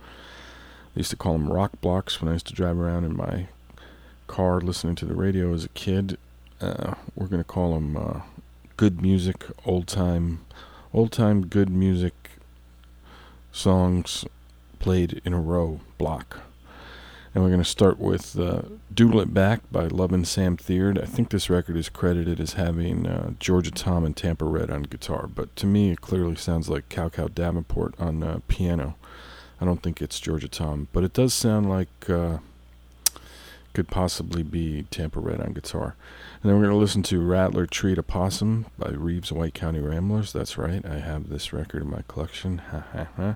I 0.95 0.99
used 0.99 1.09
to 1.09 1.15
call 1.15 1.33
them 1.33 1.51
rock 1.51 1.71
blocks 1.81 2.21
when 2.21 2.29
I 2.29 2.33
used 2.33 2.47
to 2.47 2.53
drive 2.53 2.77
around 2.77 3.05
in 3.05 3.17
my 3.17 3.47
car 4.27 4.61
listening 4.61 4.95
to 4.95 5.05
the 5.05 5.15
radio 5.15 5.51
as 5.51 5.65
a 5.65 5.69
kid. 5.69 6.19
Uh, 6.61 6.93
we're 7.15 7.27
going 7.27 7.41
to 7.41 7.47
call 7.47 7.73
them 7.73 7.97
uh, 7.97 8.21
good 8.77 9.01
music, 9.01 9.45
old 9.65 9.87
time, 9.87 10.45
old 10.93 11.11
time 11.11 11.47
good 11.47 11.71
music 11.71 12.13
songs 13.51 14.25
played 14.77 15.21
in 15.25 15.33
a 15.33 15.39
row 15.41 15.79
block. 15.97 16.41
And 17.33 17.43
we're 17.43 17.51
going 17.51 17.61
to 17.61 17.69
start 17.69 17.99
with 17.99 18.39
uh, 18.39 18.63
Doodle 18.91 19.19
It 19.21 19.33
Back 19.33 19.61
by 19.71 19.85
Lovin' 19.85 20.25
Sam 20.25 20.57
Theard. 20.57 20.97
I 20.97 21.05
think 21.05 21.29
this 21.29 21.49
record 21.49 21.77
is 21.77 21.87
credited 21.87 22.39
as 22.39 22.53
having 22.53 23.05
uh, 23.05 23.33
Georgia 23.39 23.69
Tom 23.69 24.03
and 24.03 24.17
Tampa 24.17 24.45
Red 24.45 24.71
on 24.71 24.83
guitar, 24.83 25.27
but 25.27 25.55
to 25.57 25.67
me 25.67 25.91
it 25.91 26.01
clearly 26.01 26.35
sounds 26.35 26.69
like 26.69 26.89
Cow 26.89 27.09
Cow 27.09 27.27
Davenport 27.27 27.93
on 27.99 28.23
uh, 28.23 28.39
piano. 28.47 28.95
I 29.61 29.65
don't 29.65 29.83
think 29.83 30.01
it's 30.01 30.19
Georgia 30.19 30.47
Tom, 30.47 30.87
but 30.91 31.03
it 31.03 31.13
does 31.13 31.33
sound 31.33 31.69
like 31.69 32.09
uh, 32.09 32.39
could 33.73 33.87
possibly 33.87 34.43
be 34.43 34.83
Tampa 34.91 35.19
Red 35.19 35.41
on 35.41 35.53
guitar. 35.53 35.95
And 36.41 36.49
then 36.49 36.55
we're 36.55 36.65
going 36.65 36.75
to 36.75 36.79
listen 36.79 37.03
to 37.03 37.21
Rattler 37.21 37.65
Treed 37.65 37.97
a 37.97 38.03
Possum 38.03 38.65
by 38.77 38.89
Reaves 38.89 39.31
White 39.31 39.53
County 39.53 39.79
Ramblers. 39.79 40.33
That's 40.33 40.57
right, 40.57 40.85
I 40.85 40.99
have 40.99 41.29
this 41.29 41.53
record 41.53 41.83
in 41.83 41.89
my 41.89 42.03
collection. 42.07 42.61
and 42.93 43.35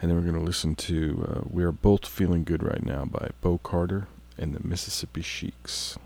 then 0.00 0.14
we're 0.14 0.20
going 0.20 0.34
to 0.34 0.40
listen 0.40 0.74
to 0.76 1.28
uh, 1.28 1.48
We 1.50 1.64
Are 1.64 1.72
Both 1.72 2.06
Feeling 2.06 2.44
Good 2.44 2.62
Right 2.62 2.84
Now 2.84 3.04
by 3.04 3.30
Bo 3.40 3.58
Carter 3.58 4.08
and 4.38 4.54
the 4.54 4.66
Mississippi 4.66 5.22
Sheiks. 5.22 5.98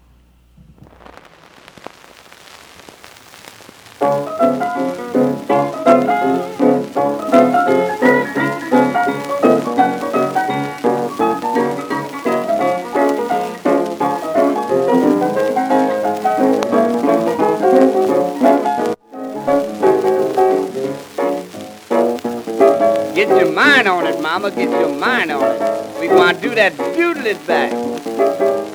Mind 23.84 23.88
on 23.88 24.06
it, 24.08 24.20
mama, 24.20 24.50
get 24.50 24.68
your 24.70 24.92
mind 24.92 25.30
on 25.30 25.44
it. 25.44 26.00
We 26.00 26.08
gonna 26.08 26.40
do 26.40 26.52
that 26.56 26.76
doodle 26.96 27.26
it 27.26 27.46
back. 27.46 27.72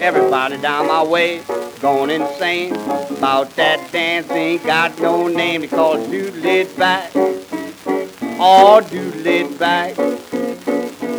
Everybody 0.01 0.55
down 0.61 0.87
my 0.87 1.03
way 1.03 1.41
going 1.81 2.09
insane 2.09 2.73
about 3.17 3.49
that 3.57 3.91
dance 3.91 4.31
ain't 4.31 4.63
got 4.63 4.97
no 5.01 5.27
name. 5.27 5.59
They 5.59 5.67
call 5.67 5.97
it 5.97 6.09
doodle 6.09 6.45
it 6.45 6.77
back. 6.77 7.11
Doodle 7.11 7.35
it 9.27 9.59
back. 9.59 9.97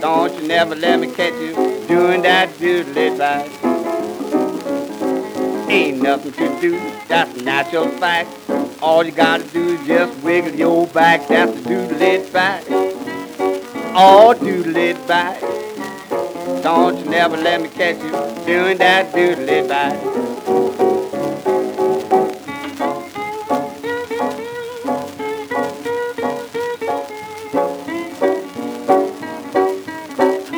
Don't 0.01 0.35
you 0.35 0.49
never 0.49 0.75
let 0.75 0.99
me 0.99 1.13
catch 1.13 1.35
you 1.35 1.55
doing 1.87 2.23
that 2.23 2.59
doodle 2.59 2.97
it 2.97 3.19
back. 3.19 3.51
Ain't 5.71 6.01
nothing 6.01 6.33
to 6.33 6.59
do, 6.59 6.79
that's 7.07 7.39
a 7.39 7.43
natural 7.43 7.91
fact. 7.99 8.31
All 8.81 9.05
you 9.05 9.13
gotta 9.13 9.45
do 9.45 9.75
is 9.75 9.87
just 9.87 10.19
wiggle 10.23 10.55
your 10.55 10.87
back, 10.87 11.29
that's 11.29 11.53
the 11.53 11.61
doodle 11.69 12.01
it 12.01 12.33
back. 12.33 12.65
Doodle 13.95 14.77
it 14.77 15.07
back. 15.07 15.41
Don't 16.63 16.99
you 16.99 17.05
never 17.05 17.37
let 17.37 17.63
me 17.63 17.69
catch 17.69 17.97
you 18.03 18.11
doing 18.45 18.77
that 18.79 19.15
doodle 19.15 19.49
it 19.49 19.69
back. 19.69 19.97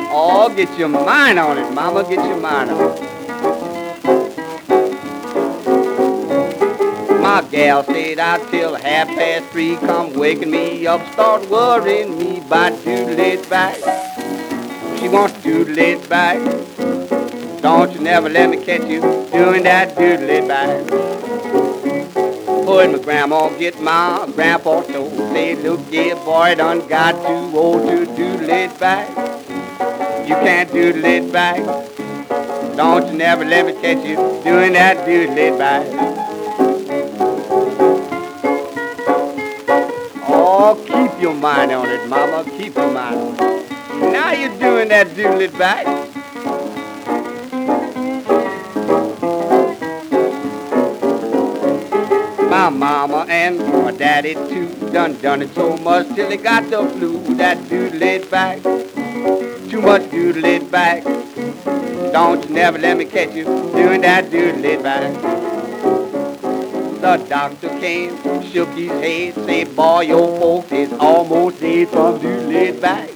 Oh, 0.09 0.51
get 0.55 0.75
your 0.79 0.89
mind 0.89 1.37
on 1.37 1.59
it, 1.59 1.71
mama, 1.71 2.03
get 2.03 2.25
your 2.25 2.37
mind 2.41 2.71
on 2.71 2.97
it. 2.97 3.01
My 7.21 7.41
gal 7.51 7.83
stayed 7.83 8.17
out 8.17 8.49
till 8.49 8.73
half 8.73 9.07
past 9.09 9.45
three, 9.51 9.75
come 9.75 10.13
waking 10.13 10.49
me 10.49 10.87
up, 10.87 11.05
start 11.13 11.47
worrying 11.49 12.17
me 12.17 12.36
by 12.49 12.69
doodle 12.69 13.19
it 13.19 13.49
back. 13.49 13.75
She 14.99 15.09
wants 15.09 15.35
to 15.35 15.41
doodle 15.41 15.77
it 15.77 16.07
back. 16.07 16.37
Don't 17.61 17.91
you 17.91 17.99
never 17.99 18.29
let 18.29 18.49
me 18.49 18.63
catch 18.63 18.87
you 18.87 19.01
doing 19.31 19.63
that 19.63 19.97
doodle 19.97 20.29
it 20.29 20.47
back. 20.47 20.89
Heard 22.65 22.91
my 22.91 22.99
grandma 22.99 23.49
get 23.57 23.81
my 23.81 24.29
grandpa 24.33 24.81
told, 24.83 25.11
say, 25.33 25.55
look, 25.55 25.81
yeah, 25.89 26.13
boy, 26.23 26.55
done 26.55 26.87
got 26.87 27.13
too 27.25 27.57
old 27.57 27.87
to 27.87 28.05
doodle 28.15 28.49
it 28.49 28.79
back. 28.79 29.09
You 30.27 30.35
can't 30.35 30.71
doodle 30.71 31.05
it 31.05 31.31
back. 31.33 31.57
Don't 32.77 33.07
you 33.07 33.17
never 33.17 33.43
let 33.43 33.65
me 33.65 33.73
catch 33.73 34.05
you 34.05 34.15
doing 34.43 34.73
that 34.73 35.05
doodle 35.05 35.37
it 35.37 35.57
back. 35.57 36.16
Keep 41.17 41.23
your 41.23 41.33
mind 41.33 41.71
on 41.71 41.89
it, 41.89 42.07
mama, 42.07 42.47
keep 42.47 42.75
your 42.75 42.91
mind 42.91 43.15
on 43.15 43.33
it. 43.33 44.11
Now 44.13 44.31
you're 44.33 44.55
doing 44.59 44.89
that 44.89 45.15
doodle 45.15 45.57
back. 45.57 45.87
My 52.51 52.69
mama 52.69 53.25
and 53.27 53.57
my 53.57 53.91
daddy 53.93 54.35
too 54.35 54.69
done 54.91 55.19
done 55.19 55.41
it 55.41 55.55
so 55.55 55.75
much 55.77 56.07
till 56.13 56.29
they 56.29 56.37
got 56.37 56.69
the 56.69 56.87
flu. 56.87 57.35
That 57.35 57.67
doodle 57.67 58.03
it 58.03 58.29
back, 58.29 58.61
too 58.61 59.81
much 59.81 60.11
doodle 60.11 60.45
it 60.45 60.69
back. 60.69 61.03
Don't 62.13 62.47
you 62.47 62.53
never 62.53 62.77
let 62.77 62.95
me 62.95 63.05
catch 63.05 63.33
you 63.33 63.45
doing 63.45 64.01
that 64.01 64.29
doodle 64.29 64.63
it 64.63 64.83
back. 64.83 65.46
The 66.97 67.17
doctor 67.29 67.69
came, 67.79 68.17
shook 68.49 68.69
his 68.69 68.89
head, 68.89 69.35
say, 69.45 69.65
boy, 69.65 70.01
your 70.01 70.39
folks 70.39 70.71
is 70.71 70.91
almost 70.93 71.59
dead 71.59 71.89
from 71.89 72.19
doodle 72.19 72.55
it 72.55 72.81
back. 72.81 73.13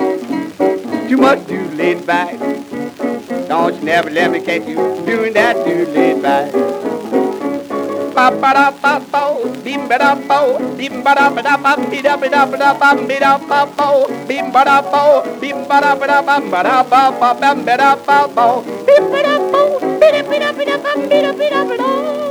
Too 1.10 1.18
much 1.18 1.48
doodle 1.48 1.80
it 1.80 2.06
back. 2.06 2.38
Don't 3.50 3.74
you 3.74 3.82
never 3.82 4.12
let 4.12 4.30
me 4.30 4.40
catch 4.40 4.68
you 4.68 4.76
doing 5.04 5.34
that 5.34 5.56
doodle 5.66 5.98
it 5.98 6.22
back. 6.22 6.54
Ba 8.14 8.30
ba 8.30 8.54
da 8.54 8.70
pa, 8.70 9.00
ti 9.66 9.78
da 12.02 12.16
pa 12.18 12.28
da 12.30 12.46
pa 12.46 12.58
da 12.58 12.74
tam, 12.78 13.08
bi 13.08 13.18
da 13.18 13.38
pa 13.40 13.66
pao, 13.66 14.06
bim 14.28 14.52
ba 14.52 14.64
bo, 14.92 15.24
bim 15.42 15.68
ba 15.68 15.82
da 15.82 15.98
bo, 16.02 16.22
bim 16.30 16.54
ba 16.54 16.62
da 21.78 22.31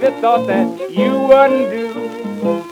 baby, 0.00 0.20
thought 0.20 0.46
that 0.46 0.90
you 0.90 1.18
wouldn't 1.18 1.70
do. 1.70 1.92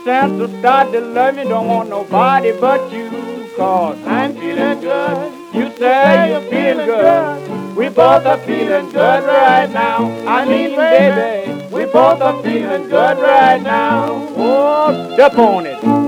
Since 0.03 0.41
I 0.41 0.59
started 0.59 0.91
to 0.93 1.01
love 1.01 1.37
you, 1.37 1.43
don't 1.45 1.67
want 1.67 1.89
nobody 1.89 2.51
but 2.59 2.91
you. 2.91 3.09
Cause 3.55 3.97
I'm 4.05 4.33
feeling 4.35 4.79
good. 4.81 5.33
You 5.53 5.75
say 5.77 6.29
you're 6.29 6.41
feeling 6.41 6.85
good. 6.85 7.75
We 7.75 7.89
both 7.89 8.25
are 8.25 8.37
feeling 8.39 8.91
good 8.91 9.23
right 9.23 9.69
now. 9.71 10.05
I 10.27 10.45
mean, 10.45 10.75
baby, 10.75 11.65
we 11.73 11.85
both 11.85 12.21
are 12.21 12.41
feeling 12.43 12.83
good 12.83 13.17
right 13.17 13.61
now. 13.61 14.27
Oh, 14.37 15.13
step 15.13 15.37
on 15.37 15.65
it. 15.65 16.06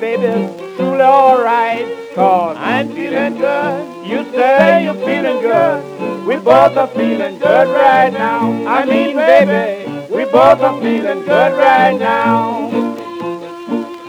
Baby, 0.00 0.24
is 0.24 0.76
truly 0.76 1.00
alright. 1.00 1.86
Cause 2.14 2.56
I'm 2.58 2.88
feeling 2.94 3.38
good. 3.38 4.06
You 4.06 4.24
say 4.32 4.84
you're 4.84 4.94
feeling 4.94 5.40
good. 5.40 6.26
We 6.26 6.36
both 6.36 6.76
are 6.76 6.88
feeling 6.88 7.38
good 7.38 7.68
right 7.68 8.12
now. 8.12 8.50
I 8.66 8.84
mean, 8.84 9.16
baby, 9.16 9.90
we 10.14 10.24
both 10.24 10.60
are 10.60 10.80
feeling 10.80 11.24
good 11.24 11.52
right 11.58 11.98
now. 11.98 12.68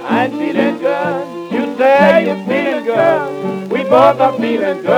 I'm 0.06 0.32
feeling 0.32 0.80
good. 0.80 1.52
You 1.54 1.78
say 1.78 2.26
you're 2.26 2.46
feeling 2.46 2.86
good. 2.86 3.72
We 3.72 3.84
both 3.84 4.20
are 4.20 4.38
feeling 4.38 4.82
good 4.82 4.89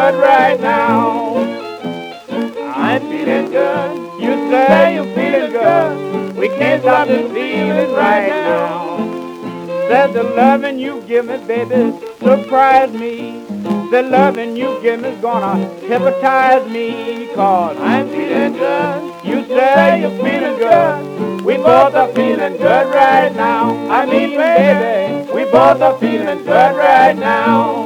give 11.22 11.42
me, 11.42 11.48
baby, 11.48 12.00
surprise 12.20 12.92
me. 12.94 13.44
The 13.92 14.02
loving 14.04 14.56
you 14.56 14.80
give 14.82 15.02
me's 15.02 15.20
gonna 15.22 15.68
hypnotize 15.82 16.70
me. 16.72 17.28
Cause 17.36 17.78
I'm 17.78 18.08
feeling 18.10 18.54
good. 18.54 19.26
You 19.26 19.46
say 19.48 20.02
you're 20.02 20.12
feeling 20.12 20.58
good. 20.58 21.42
We 21.46 21.58
both 21.58 21.94
are 21.96 22.12
feeling 22.14 22.58
good 22.58 22.88
right 22.94 23.34
now. 23.36 23.72
I 23.92 24.06
mean, 24.06 24.38
baby, 24.38 25.32
we 25.34 25.44
both 25.46 25.82
are 25.82 25.98
feeling 26.00 26.40
good 26.40 26.76
right 26.78 27.18
now. 27.18 27.81